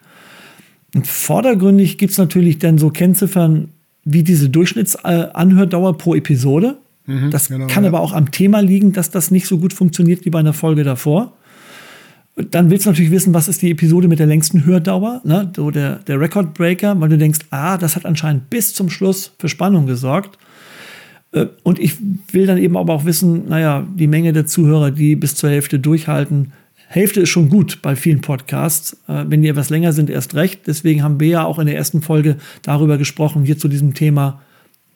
[0.94, 3.68] Und vordergründig gibt es natürlich dann so Kennziffern
[4.04, 6.78] wie diese Durchschnittsanhördauer pro Episode.
[7.10, 7.90] Mhm, das genau, kann ja.
[7.90, 10.84] aber auch am Thema liegen, dass das nicht so gut funktioniert wie bei einer Folge
[10.84, 11.32] davor.
[12.36, 15.52] Dann willst du natürlich wissen, was ist die Episode mit der längsten Hördauer, ne?
[15.54, 19.32] so der, der Record Breaker, weil du denkst, ah, das hat anscheinend bis zum Schluss
[19.38, 20.38] für Spannung gesorgt.
[21.32, 21.96] Äh, und ich
[22.32, 25.78] will dann eben aber auch wissen, naja, die Menge der Zuhörer, die bis zur Hälfte
[25.78, 26.52] durchhalten,
[26.92, 28.94] Hälfte ist schon gut bei vielen Podcasts.
[29.06, 30.66] Äh, wenn die etwas länger sind, erst recht.
[30.66, 34.40] Deswegen haben wir ja auch in der ersten Folge darüber gesprochen, hier zu diesem Thema,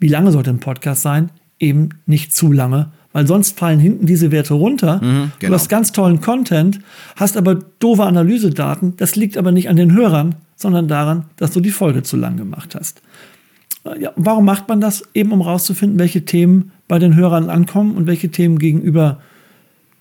[0.01, 1.31] wie lange sollte ein Podcast sein?
[1.59, 5.01] Eben nicht zu lange, weil sonst fallen hinten diese Werte runter.
[5.03, 5.51] Mhm, genau.
[5.51, 6.81] Du hast ganz tollen Content,
[7.17, 8.97] hast aber doofe Analysedaten.
[8.97, 12.37] Das liegt aber nicht an den Hörern, sondern daran, dass du die Folge zu lang
[12.37, 13.03] gemacht hast.
[13.85, 15.03] Äh, ja, warum macht man das?
[15.15, 19.21] Eben um herauszufinden, welche Themen bei den Hörern ankommen und welche Themen gegenüber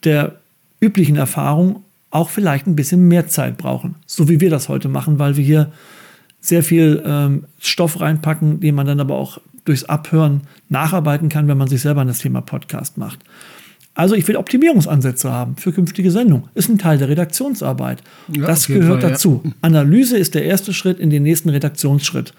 [0.04, 0.36] der
[0.82, 3.96] üblichen Erfahrung auch vielleicht ein bisschen mehr Zeit brauchen.
[4.06, 5.72] So wie wir das heute machen, weil wir hier
[6.42, 11.58] sehr viel ähm, Stoff reinpacken, den man dann aber auch durchs Abhören nacharbeiten kann, wenn
[11.58, 13.20] man sich selber an das Thema Podcast macht.
[13.96, 16.50] Also ich will Optimierungsansätze haben für künftige Sendungen.
[16.56, 18.02] Ist ein Teil der Redaktionsarbeit.
[18.36, 19.42] Ja, das gehört Fall, dazu.
[19.44, 19.52] Ja.
[19.62, 22.34] Analyse ist der erste Schritt in den nächsten Redaktionsschritt.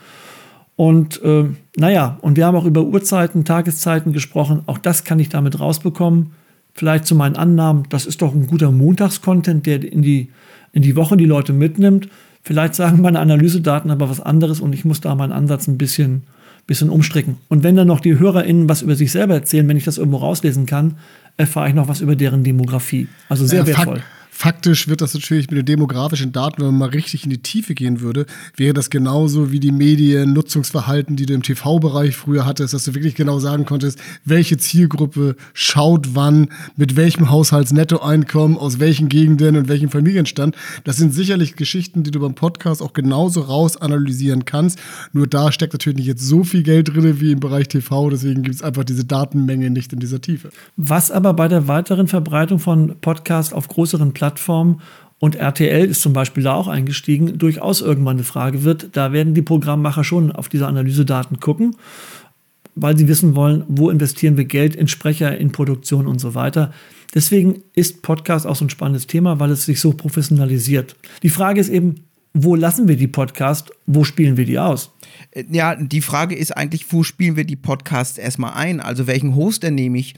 [0.76, 1.44] Und äh,
[1.76, 4.62] naja, und wir haben auch über Uhrzeiten, Tageszeiten gesprochen.
[4.66, 6.32] Auch das kann ich damit rausbekommen.
[6.72, 10.30] Vielleicht zu meinen Annahmen, das ist doch ein guter Montagscontent, der in die,
[10.72, 12.08] in die Woche die Leute mitnimmt.
[12.42, 16.24] Vielleicht sagen meine Analysedaten aber was anderes und ich muss da meinen Ansatz ein bisschen
[16.66, 17.36] bisschen umstricken.
[17.48, 20.18] Und wenn dann noch die HörerInnen was über sich selber erzählen, wenn ich das irgendwo
[20.18, 20.96] rauslesen kann,
[21.36, 23.08] erfahre ich noch was über deren Demografie.
[23.28, 23.96] Also sehr ja, wertvoll.
[23.96, 27.38] Fakt, Faktisch wird das natürlich mit den demografischen Daten, wenn man mal richtig in die
[27.38, 32.74] Tiefe gehen würde, wäre das genauso wie die Mediennutzungsverhalten, die du im TV-Bereich früher hattest,
[32.74, 39.08] dass du wirklich genau sagen konntest, welche Zielgruppe schaut wann, mit welchem Haushaltsnettoeinkommen, aus welchen
[39.08, 40.56] Gegenden und welchem Familienstand.
[40.82, 44.80] Das sind sicherlich Geschichten, die du beim Podcast auch genauso raus analysieren kannst.
[45.12, 48.42] Nur da steckt natürlich nicht jetzt so viel Geld drin wie im Bereich TV, deswegen
[48.42, 50.50] gibt es einfach diese Datenmenge nicht in dieser Tiefe.
[50.76, 54.80] Was aber bei der weiteren Verbreitung von Podcasts auf größeren Plattformen Plattformen
[55.18, 58.96] und RTL ist zum Beispiel da auch eingestiegen, durchaus irgendwann eine Frage wird.
[58.96, 61.76] Da werden die Programmmacher schon auf diese Analysedaten gucken,
[62.74, 66.72] weil sie wissen wollen, wo investieren wir Geld in Sprecher, in Produktion und so weiter.
[67.14, 70.96] Deswegen ist Podcast auch so ein spannendes Thema, weil es sich so professionalisiert.
[71.22, 71.96] Die Frage ist eben,
[72.32, 74.90] wo lassen wir die Podcast, wo spielen wir die aus?
[75.30, 78.80] Äh, Ja, die Frage ist eigentlich, wo spielen wir die Podcasts erstmal ein?
[78.80, 80.14] Also welchen Hoster nehme ich?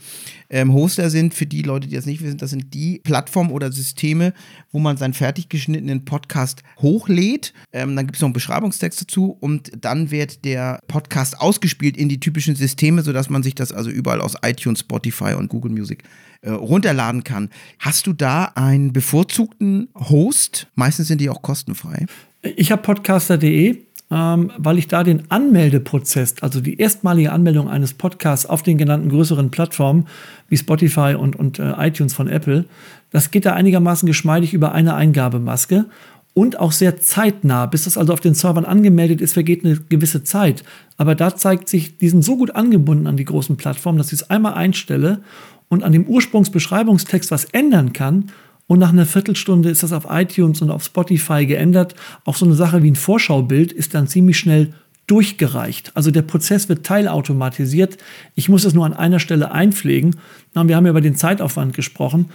[0.49, 3.71] Ähm, Hoster sind, für die Leute, die das nicht wissen, das sind die Plattformen oder
[3.71, 4.33] Systeme,
[4.71, 7.53] wo man seinen fertig geschnittenen Podcast hochlädt.
[7.73, 12.07] Ähm, dann gibt es noch einen Beschreibungstext dazu und dann wird der Podcast ausgespielt in
[12.07, 16.03] die typischen Systeme, sodass man sich das also überall aus iTunes, Spotify und Google Music
[16.41, 17.49] äh, runterladen kann.
[17.79, 20.67] Hast du da einen bevorzugten Host?
[20.75, 22.05] Meistens sind die auch kostenfrei.
[22.41, 28.45] Ich habe podcaster.de, ähm, weil ich da den Anmeldeprozess, also die erstmalige Anmeldung eines Podcasts
[28.45, 30.07] auf den genannten größeren Plattformen
[30.47, 32.65] wie Spotify und, und äh, iTunes von Apple,
[33.11, 35.85] das geht da einigermaßen geschmeidig über eine Eingabemaske
[36.33, 37.65] und auch sehr zeitnah.
[37.65, 40.63] Bis das also auf den Servern angemeldet ist, vergeht eine gewisse Zeit.
[40.95, 44.21] Aber da zeigt sich, die sind so gut angebunden an die großen Plattformen, dass ich
[44.21, 45.21] es einmal einstelle
[45.67, 48.31] und an dem Ursprungsbeschreibungstext was ändern kann.
[48.67, 51.95] Und nach einer Viertelstunde ist das auf iTunes und auf Spotify geändert.
[52.25, 54.73] Auch so eine Sache wie ein Vorschaubild ist dann ziemlich schnell
[55.07, 55.91] durchgereicht.
[55.95, 57.97] Also der Prozess wird teilautomatisiert.
[58.35, 60.17] Ich muss es nur an einer Stelle einpflegen.
[60.53, 62.25] Na, wir haben ja über den Zeitaufwand gesprochen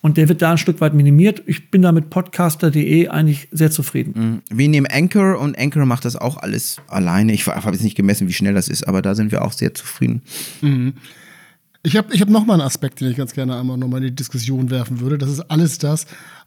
[0.00, 1.42] und der wird da ein Stück weit minimiert.
[1.44, 4.42] Ich bin da mit podcaster.de eigentlich sehr zufrieden.
[4.50, 7.34] Wir nehmen Anchor und Anchor macht das auch alles alleine.
[7.34, 9.74] Ich habe jetzt nicht gemessen, wie schnell das ist, aber da sind wir auch sehr
[9.74, 10.22] zufrieden.
[11.84, 13.96] Ich habe ich hab noch mal einen Aspekt, den ich ganz gerne einmal noch mal
[13.96, 15.18] in die Diskussion werfen würde.
[15.18, 16.06] Das ist alles das,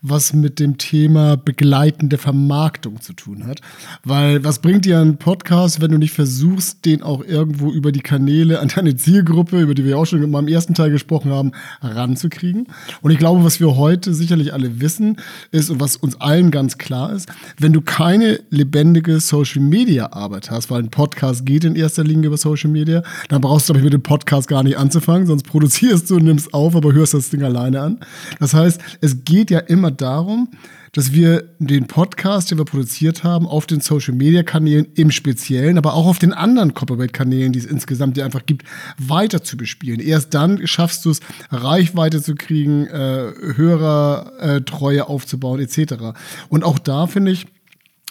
[0.09, 3.61] was mit dem Thema begleitende Vermarktung zu tun hat.
[4.03, 8.01] Weil was bringt dir ein Podcast, wenn du nicht versuchst, den auch irgendwo über die
[8.01, 11.51] Kanäle an deine Zielgruppe, über die wir auch schon in meinem ersten Teil gesprochen haben,
[11.81, 12.67] ranzukriegen?
[13.01, 15.17] Und ich glaube, was wir heute sicherlich alle wissen,
[15.51, 20.83] ist und was uns allen ganz klar ist, wenn du keine lebendige Social-Media-Arbeit hast, weil
[20.83, 24.03] ein Podcast geht in erster Linie über Social Media, dann brauchst du, glaube mit dem
[24.03, 27.81] Podcast gar nicht anzufangen, sonst produzierst du und nimmst auf, aber hörst das Ding alleine
[27.81, 27.99] an.
[28.39, 30.49] Das heißt, es geht ja immer darum,
[30.91, 36.08] dass wir den Podcast, den wir produziert haben, auf den Social-Media-Kanälen im Speziellen, aber auch
[36.08, 38.65] auf den anderen Copyright-Kanälen, die es insgesamt ja einfach gibt,
[38.97, 39.99] weiter zu bespielen.
[39.99, 41.19] Erst dann schaffst du es,
[41.51, 46.17] Reichweite zu kriegen, äh, Hörertreue aufzubauen, etc.
[46.49, 47.47] Und auch da finde ich,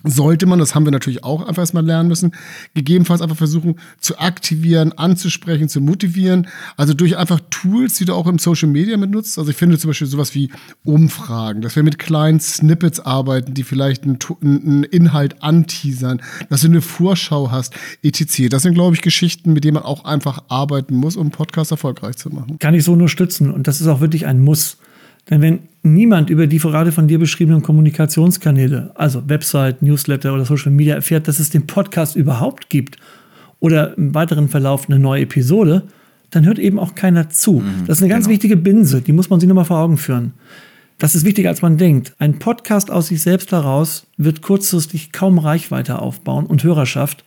[0.05, 2.33] sollte man, das haben wir natürlich auch einfach erstmal lernen müssen,
[2.75, 6.47] gegebenenfalls einfach versuchen zu aktivieren, anzusprechen, zu motivieren.
[6.77, 9.39] Also durch einfach Tools, die du auch im Social Media mitnutzt.
[9.39, 10.51] Also ich finde zum Beispiel sowas wie
[10.85, 16.69] Umfragen, dass wir mit kleinen Snippets arbeiten, die vielleicht einen, einen Inhalt anteasern, dass du
[16.69, 18.49] eine Vorschau hast, etc.
[18.51, 21.71] Das sind, glaube ich, Geschichten, mit denen man auch einfach arbeiten muss, um einen Podcast
[21.71, 22.59] erfolgreich zu machen.
[22.59, 23.51] Kann ich so nur stützen.
[23.51, 24.77] Und das ist auch wirklich ein Muss.
[25.31, 30.73] Denn wenn niemand über die gerade von dir beschriebenen Kommunikationskanäle, also Website, Newsletter oder Social
[30.73, 32.99] Media, erfährt, dass es den Podcast überhaupt gibt
[33.61, 35.85] oder im weiteren Verlauf eine neue Episode,
[36.31, 37.63] dann hört eben auch keiner zu.
[37.87, 40.35] das ist eine ganz wichtige Binse, die muss man sich nochmal vor Augen führen.
[40.99, 42.15] Das ist wichtiger, als man denkt.
[42.19, 47.25] Ein Podcast aus sich selbst heraus wird kurzfristig kaum Reichweite aufbauen und Hörerschaft,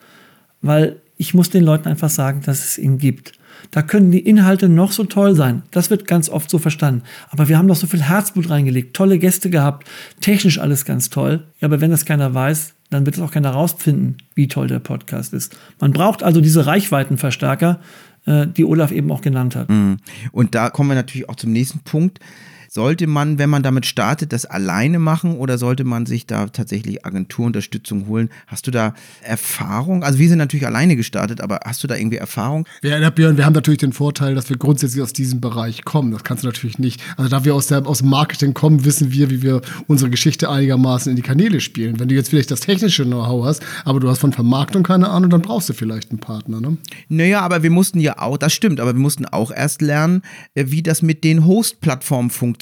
[0.61, 3.33] weil ich muss den Leuten einfach sagen, dass es ihn gibt.
[3.71, 5.63] Da können die Inhalte noch so toll sein.
[5.71, 7.03] Das wird ganz oft so verstanden.
[7.29, 9.87] Aber wir haben doch so viel Herzblut reingelegt, tolle Gäste gehabt,
[10.21, 11.43] technisch alles ganz toll.
[11.59, 14.79] Ja, aber wenn das keiner weiß, dann wird es auch keiner rausfinden, wie toll der
[14.79, 15.57] Podcast ist.
[15.79, 17.79] Man braucht also diese Reichweitenverstärker,
[18.25, 19.69] äh, die Olaf eben auch genannt hat.
[20.31, 22.19] Und da kommen wir natürlich auch zum nächsten Punkt.
[22.69, 27.05] Sollte man, wenn man damit startet, das alleine machen oder sollte man sich da tatsächlich
[27.05, 28.29] Agenturunterstützung holen?
[28.45, 30.03] Hast du da Erfahrung?
[30.03, 32.67] Also wir sind natürlich alleine gestartet, aber hast du da irgendwie Erfahrung?
[32.83, 36.11] Ja, Björn, wir haben natürlich den Vorteil, dass wir grundsätzlich aus diesem Bereich kommen.
[36.11, 37.01] Das kannst du natürlich nicht.
[37.15, 40.49] Also da wir aus, der, aus dem Marketing kommen, wissen wir, wie wir unsere Geschichte
[40.49, 41.99] einigermaßen in die Kanäle spielen.
[41.99, 45.29] Wenn du jetzt vielleicht das technische Know-how hast, aber du hast von Vermarktung keine Ahnung,
[45.29, 46.61] dann brauchst du vielleicht einen Partner.
[46.61, 46.77] Ne?
[47.09, 50.21] Naja, aber wir mussten ja auch, das stimmt, aber wir mussten auch erst lernen,
[50.53, 52.56] äh, wie das mit den Host-Plattformen funktioniert,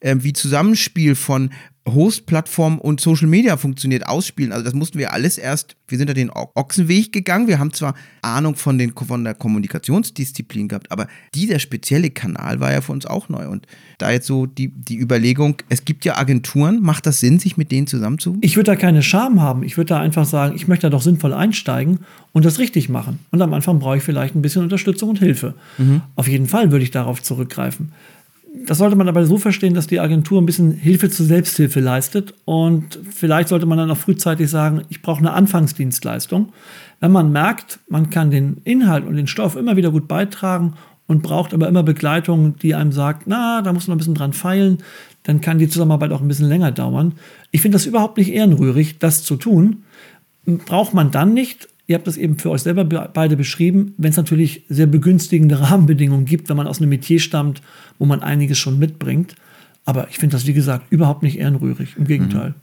[0.00, 1.50] äh, wie Zusammenspiel von
[1.88, 4.52] Host-Plattform und Social Media funktioniert, ausspielen.
[4.52, 7.48] Also das mussten wir alles erst, wir sind da den Ochsenweg gegangen.
[7.48, 12.72] Wir haben zwar Ahnung von, den, von der Kommunikationsdisziplin gehabt, aber dieser spezielle Kanal war
[12.72, 13.48] ja für uns auch neu.
[13.48, 13.66] Und
[13.98, 17.72] da jetzt so die, die Überlegung, es gibt ja Agenturen, macht das Sinn, sich mit
[17.72, 18.36] denen zusammenzu?
[18.42, 19.62] Ich würde da keine Scham haben.
[19.62, 22.00] Ich würde da einfach sagen, ich möchte da doch sinnvoll einsteigen
[22.32, 23.20] und das richtig machen.
[23.30, 25.54] Und am Anfang brauche ich vielleicht ein bisschen Unterstützung und Hilfe.
[26.14, 27.92] Auf jeden Fall würde ich darauf zurückgreifen.
[28.52, 32.34] Das sollte man aber so verstehen, dass die Agentur ein bisschen Hilfe zur Selbsthilfe leistet.
[32.44, 36.52] Und vielleicht sollte man dann auch frühzeitig sagen, ich brauche eine Anfangsdienstleistung.
[36.98, 40.74] Wenn man merkt, man kann den Inhalt und den Stoff immer wieder gut beitragen
[41.06, 44.32] und braucht aber immer Begleitung, die einem sagt, na, da muss man ein bisschen dran
[44.32, 44.78] feilen,
[45.22, 47.14] dann kann die Zusammenarbeit auch ein bisschen länger dauern.
[47.50, 49.84] Ich finde das überhaupt nicht ehrenrührig, das zu tun.
[50.66, 54.10] Braucht man dann nicht, ihr habt das eben für euch selber be beide beschrieben, wenn
[54.10, 57.62] es natürlich sehr begünstigende Rahmenbedingungen gibt, wenn man aus einem Metier stammt,
[57.98, 59.34] wo man einiges schon mitbringt.
[59.84, 61.96] Aber ich finde das, wie gesagt, überhaupt nicht ehrenrührig.
[61.98, 62.54] Im Gegenteil.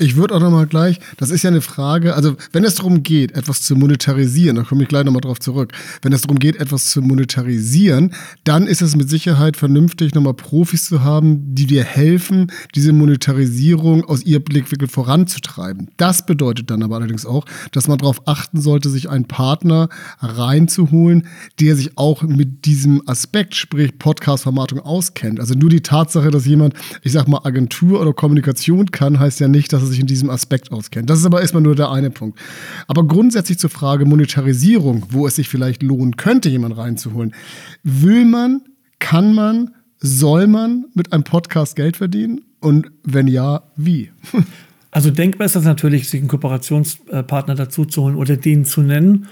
[0.00, 3.32] Ich würde auch nochmal gleich, das ist ja eine Frage, also wenn es darum geht,
[3.32, 6.90] etwas zu monetarisieren, da komme ich gleich nochmal drauf zurück, wenn es darum geht, etwas
[6.90, 12.52] zu monetarisieren, dann ist es mit Sicherheit vernünftig, nochmal Profis zu haben, die dir helfen,
[12.74, 15.88] diese Monetarisierung aus ihrem Blickwinkel voranzutreiben.
[15.96, 19.88] Das bedeutet dann aber allerdings auch, dass man darauf achten sollte, sich einen Partner
[20.20, 21.26] reinzuholen,
[21.60, 25.40] der sich auch mit diesem Aspekt, sprich Podcast-Vermarktung auskennt.
[25.40, 29.48] Also nur die Tatsache, dass jemand, ich sag mal, Agentur oder Kommunikation kann, heißt ja
[29.48, 31.10] nicht, dass er sich in diesem Aspekt auskennt.
[31.10, 32.38] Das ist aber erstmal nur der eine Punkt.
[32.86, 37.34] Aber grundsätzlich zur Frage Monetarisierung, wo es sich vielleicht lohnen könnte, jemanden reinzuholen.
[37.82, 38.62] Will man,
[38.98, 42.42] kann man, soll man mit einem Podcast Geld verdienen?
[42.60, 44.10] Und wenn ja, wie?
[44.90, 49.28] Also denkbar ist das natürlich, sich einen Kooperationspartner dazu zu holen oder den zu nennen.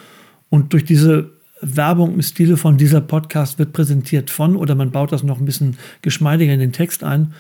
[0.51, 5.13] Und durch diese Werbung im Stile von dieser Podcast wird präsentiert von oder man baut
[5.13, 7.33] das noch ein bisschen geschmeidiger in den Text ein,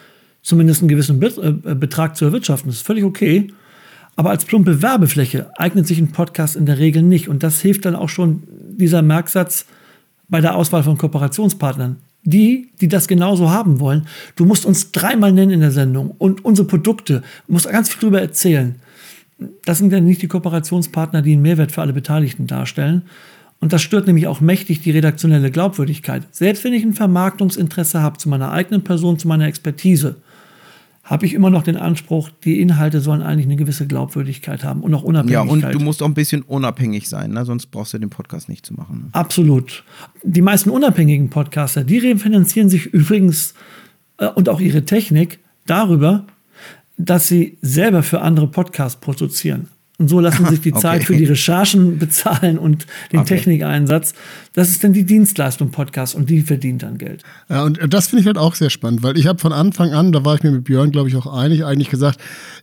[0.46, 2.70] zumindest einen gewissen äh, Betrag zu erwirtschaften.
[2.70, 3.48] Das ist völlig okay.
[4.14, 7.28] Aber als plumpe Werbefläche eignet sich ein Podcast in der Regel nicht.
[7.28, 8.44] Und das hilft dann auch schon
[8.78, 9.66] dieser Merksatz
[10.28, 11.96] bei der Auswahl von Kooperationspartnern
[12.28, 14.08] die, die das genauso haben wollen.
[14.34, 18.00] Du musst uns dreimal nennen in der Sendung und unsere Produkte, du musst ganz viel
[18.00, 18.74] drüber erzählen.
[19.64, 23.02] Das sind ja nicht die Kooperationspartner, die einen Mehrwert für alle Beteiligten darstellen.
[23.60, 26.24] Und das stört nämlich auch mächtig die redaktionelle Glaubwürdigkeit.
[26.32, 30.16] Selbst wenn ich ein Vermarktungsinteresse habe zu meiner eigenen Person, zu meiner Expertise,
[31.06, 34.92] habe ich immer noch den Anspruch, die Inhalte sollen eigentlich eine gewisse Glaubwürdigkeit haben und
[34.92, 35.46] auch Unabhängigkeit.
[35.46, 37.44] Ja, und du musst auch ein bisschen unabhängig sein, ne?
[37.44, 39.02] sonst brauchst du den Podcast nicht zu machen.
[39.04, 39.08] Ne?
[39.12, 39.84] Absolut.
[40.24, 43.54] Die meisten unabhängigen Podcaster, die refinanzieren sich übrigens
[44.18, 46.26] äh, und auch ihre Technik darüber,
[46.98, 49.68] dass sie selber für andere Podcasts produzieren.
[49.98, 50.82] Und so lassen sich die okay.
[50.82, 53.36] Zeit für die Recherchen bezahlen und den okay.
[53.36, 54.14] Technikeinsatz.
[54.52, 57.22] Das ist dann die Dienstleistung Podcast und die verdient dann Geld.
[57.48, 60.12] Ja, und das finde ich halt auch sehr spannend, weil ich habe von Anfang an,
[60.12, 62.20] da war ich mir mit Björn, glaube ich, auch einig, eigentlich gesagt,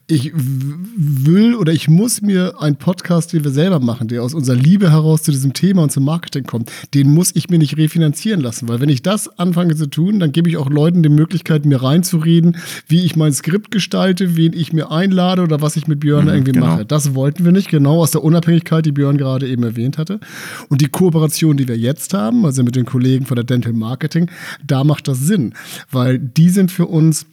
[0.08, 4.56] ich will oder ich muss mir einen Podcast, den wir selber machen, der aus unserer
[4.56, 8.42] Liebe heraus zu diesem Thema und zum Marketing kommt, den muss ich mir nicht refinanzieren
[8.42, 11.66] lassen, weil wenn ich das anfange zu tun, dann gebe ich auch Leuten die Möglichkeit,
[11.66, 16.02] mir reinzureden, wie ich mein Skript gestalte, wen ich mir einlade oder was ich mit
[16.02, 16.66] Björn mhm, irgendwie genau.
[16.68, 16.86] mache.
[16.86, 20.20] Das wollten wir nicht, genau aus der Unabhängigkeit, die Björn gerade eben erwähnt hatte.
[20.68, 24.30] Und die Kooperation, die wir jetzt haben, also mit den Kollegen von der Dental Marketing,
[24.62, 25.54] da macht das Sinn,
[25.90, 27.26] weil die sind für uns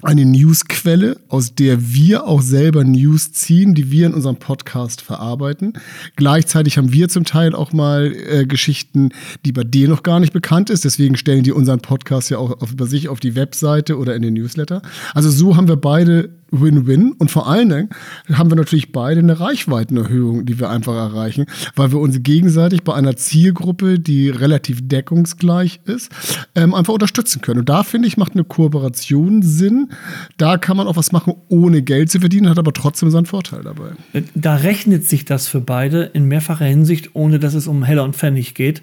[0.00, 5.74] eine Newsquelle, aus der wir auch selber News ziehen, die wir in unserem Podcast verarbeiten.
[6.16, 9.10] Gleichzeitig haben wir zum Teil auch mal äh, Geschichten,
[9.44, 10.86] die bei dir noch gar nicht bekannt ist.
[10.86, 14.22] Deswegen stellen die unseren Podcast ja auch auf, über sich auf die Webseite oder in
[14.22, 14.80] den Newsletter.
[15.12, 17.12] Also so haben wir beide Win-Win.
[17.12, 17.88] Und vor allen Dingen
[18.32, 22.94] haben wir natürlich beide eine Reichweitenerhöhung, die wir einfach erreichen, weil wir uns gegenseitig bei
[22.94, 26.10] einer Zielgruppe, die relativ deckungsgleich ist,
[26.54, 27.60] ähm, einfach unterstützen können.
[27.60, 29.90] Und da finde ich, macht eine Kooperation Sinn.
[30.36, 33.62] Da kann man auch was machen, ohne Geld zu verdienen, hat aber trotzdem seinen Vorteil
[33.62, 33.90] dabei.
[34.34, 38.16] Da rechnet sich das für beide in mehrfacher Hinsicht, ohne dass es um Heller und
[38.16, 38.82] Pfennig geht.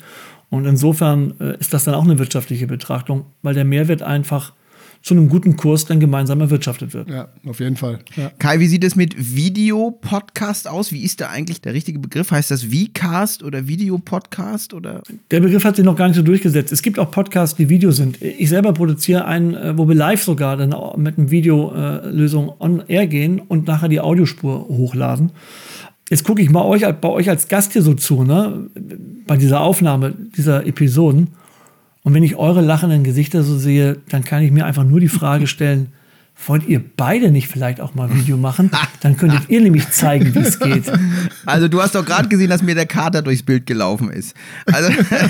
[0.50, 4.54] Und insofern äh, ist das dann auch eine wirtschaftliche Betrachtung, weil der Mehrwert einfach
[5.04, 7.10] zu einem guten Kurs dann gemeinsam erwirtschaftet wird.
[7.10, 8.00] Ja, auf jeden Fall.
[8.16, 8.32] Ja.
[8.39, 10.94] Kai, wie sieht es mit Videopodcast aus?
[10.94, 12.32] Wie ist da eigentlich der richtige Begriff?
[12.32, 15.04] Heißt das Vcast oder Videopodcast oder?
[15.30, 16.72] Der Begriff hat sich noch gar nicht so durchgesetzt.
[16.72, 18.22] Es gibt auch Podcasts, die Video sind.
[18.22, 23.06] Ich selber produziere einen, äh, wo wir live sogar dann mit einer Videolösung on air
[23.06, 25.34] gehen und nachher die Audiospur hochladen.
[26.10, 28.70] Jetzt gucke ich mal euch, bei euch als Gast hier so zu, ne?
[29.28, 31.30] Bei dieser Aufnahme dieser Episoden.
[32.04, 35.08] Und wenn ich eure lachenden Gesichter so sehe, dann kann ich mir einfach nur die
[35.08, 35.94] Frage stellen,
[36.48, 38.70] wollt ihr beide nicht vielleicht auch mal ein Video machen?
[39.02, 40.92] Dann könntet ihr nämlich zeigen, wie es geht.
[41.46, 44.36] Also du hast doch gerade gesehen, dass mir der Kater durchs Bild gelaufen ist.
[44.66, 44.89] Also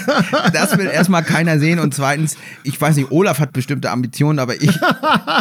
[0.54, 1.80] das will erstmal keiner sehen.
[1.80, 4.80] Und zweitens, ich weiß nicht, Olaf hat bestimmte Ambitionen, aber ich,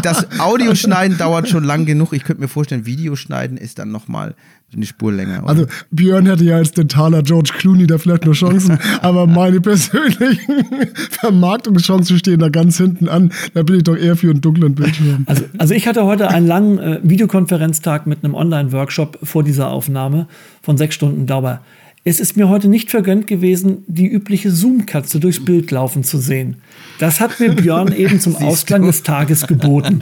[0.02, 2.12] das Audioschneiden dauert schon lang genug.
[2.12, 4.34] Ich könnte mir vorstellen, Videoschneiden ist dann nochmal
[4.74, 5.40] eine Spur länger.
[5.42, 5.48] Oder?
[5.48, 10.64] Also Björn hätte ja als dentaler George Clooney da vielleicht nur Chancen, aber meine persönlichen
[11.10, 13.32] Vermarktungschancen stehen da ganz hinten an.
[13.54, 15.24] Da bin ich doch eher für einen dunklen Bildschirm.
[15.26, 20.26] Also, also ich hatte heute einen langen äh, Videokonferenztag mit einem Online-Workshop vor dieser Aufnahme
[20.62, 21.60] von sechs Stunden Dauer.
[22.04, 26.56] Es ist mir heute nicht vergönnt gewesen, die übliche Zoom-Katze durchs Bild laufen zu sehen.
[26.98, 30.00] Das hat mir Björn eben zum Ausklang des Tages geboten.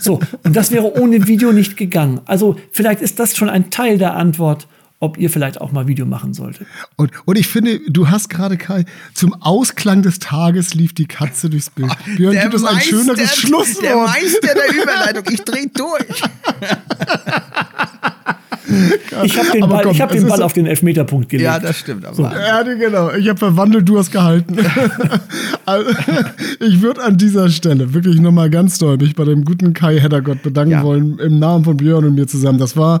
[0.00, 2.20] so, und das wäre ohne Video nicht gegangen.
[2.24, 4.68] Also vielleicht ist das schon ein Teil der Antwort,
[5.00, 6.68] ob ihr vielleicht auch mal Video machen solltet.
[6.94, 11.50] Und, und ich finde, du hast gerade, Kai, zum Ausklang des Tages lief die Katze
[11.50, 11.90] durchs Bild.
[12.16, 13.82] Björn, gibt es ein schöneres Schlusswort?
[13.82, 16.22] Der Meister der Überleitung, ich dreh durch.
[19.24, 21.44] Ich habe den Aber Ball, komm, ich hab den Ball so- auf den Elfmeterpunkt gelegt.
[21.44, 22.04] Ja, das stimmt.
[22.06, 22.22] Aber So.
[22.22, 23.10] Ja, genau.
[23.12, 24.56] Ich habe verwandelt, du hast gehalten.
[25.66, 25.90] also,
[26.60, 30.42] ich würde an dieser Stelle wirklich nochmal ganz doll mich bei dem guten Kai Heddergott
[30.42, 30.82] bedanken Ja.
[30.82, 32.58] wollen, im Namen von Björn und mir zusammen.
[32.58, 33.00] Das war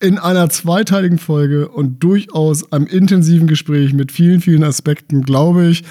[0.00, 5.82] in einer zweiteiligen Folge und durchaus einem intensiven Gespräch mit vielen, vielen Aspekten, glaube ich,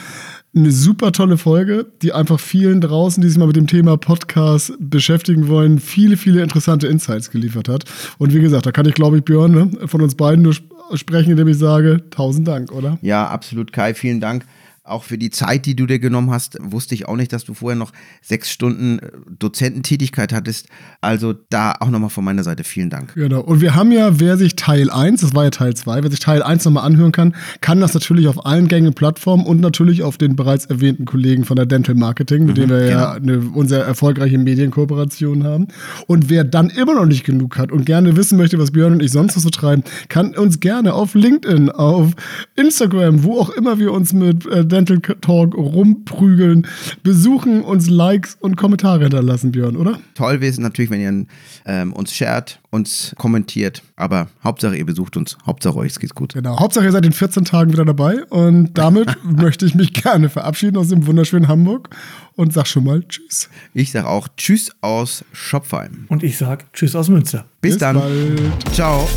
[0.58, 4.74] eine super tolle Folge, die einfach vielen draußen, die sich mal mit dem Thema Podcast
[4.80, 7.86] beschäftigen wollen, viele, viele interessante Insights geliefert hat.
[8.18, 10.68] Und wie gesagt, da kann ich, glaube ich, Björn, ne, von uns beiden nur sp-
[10.96, 12.98] sprechen, indem ich sage, tausend Dank, oder?
[13.02, 13.94] Ja, absolut, Kai.
[13.94, 14.46] Vielen Dank.
[14.88, 17.54] Auch für die Zeit, die du dir genommen hast, wusste ich auch nicht, dass du
[17.54, 20.68] vorher noch sechs Stunden äh, Dozententätigkeit hattest.
[21.02, 23.14] Also da auch nochmal von meiner Seite vielen Dank.
[23.16, 23.42] Genau.
[23.42, 26.20] Und wir haben ja, wer sich Teil 1, das war ja Teil 2, wer sich
[26.20, 30.18] Teil 1 nochmal anhören kann, kann das natürlich auf allen gängigen Plattformen und natürlich auf
[30.18, 34.38] den bereits erwähnten Kollegen von der Dental Marketing, mit denen wir ja eine, unsere erfolgreiche
[34.38, 35.68] Medienkooperation haben.
[36.08, 39.04] Und wer dann immer noch nicht genug hat und gerne wissen möchte, was Björn und
[39.04, 42.14] ich sonst noch so treiben, kann uns gerne auf LinkedIn, auf
[42.56, 46.68] Instagram, wo auch immer wir uns mit äh, Dental Talk rumprügeln,
[47.02, 50.00] besuchen, uns Likes und Kommentare hinterlassen, Björn, oder?
[50.14, 51.26] Toll wäre es natürlich, wenn ihr
[51.66, 53.82] ähm, uns shared, uns kommentiert.
[53.96, 55.38] Aber Hauptsache, ihr besucht uns.
[55.46, 56.34] Hauptsache, euch geht's gut.
[56.34, 56.60] Genau.
[56.60, 58.24] Hauptsache, ihr seid in 14 Tagen wieder dabei.
[58.26, 61.90] Und damit möchte ich mich gerne verabschieden aus dem wunderschönen Hamburg
[62.36, 63.50] und sag schon mal Tschüss.
[63.74, 66.06] Ich sage auch Tschüss aus Schopfheim.
[66.10, 67.46] Und ich sage Tschüss aus Münster.
[67.62, 67.96] Bis, dann.
[67.96, 68.74] bald.
[68.74, 69.08] Ciao.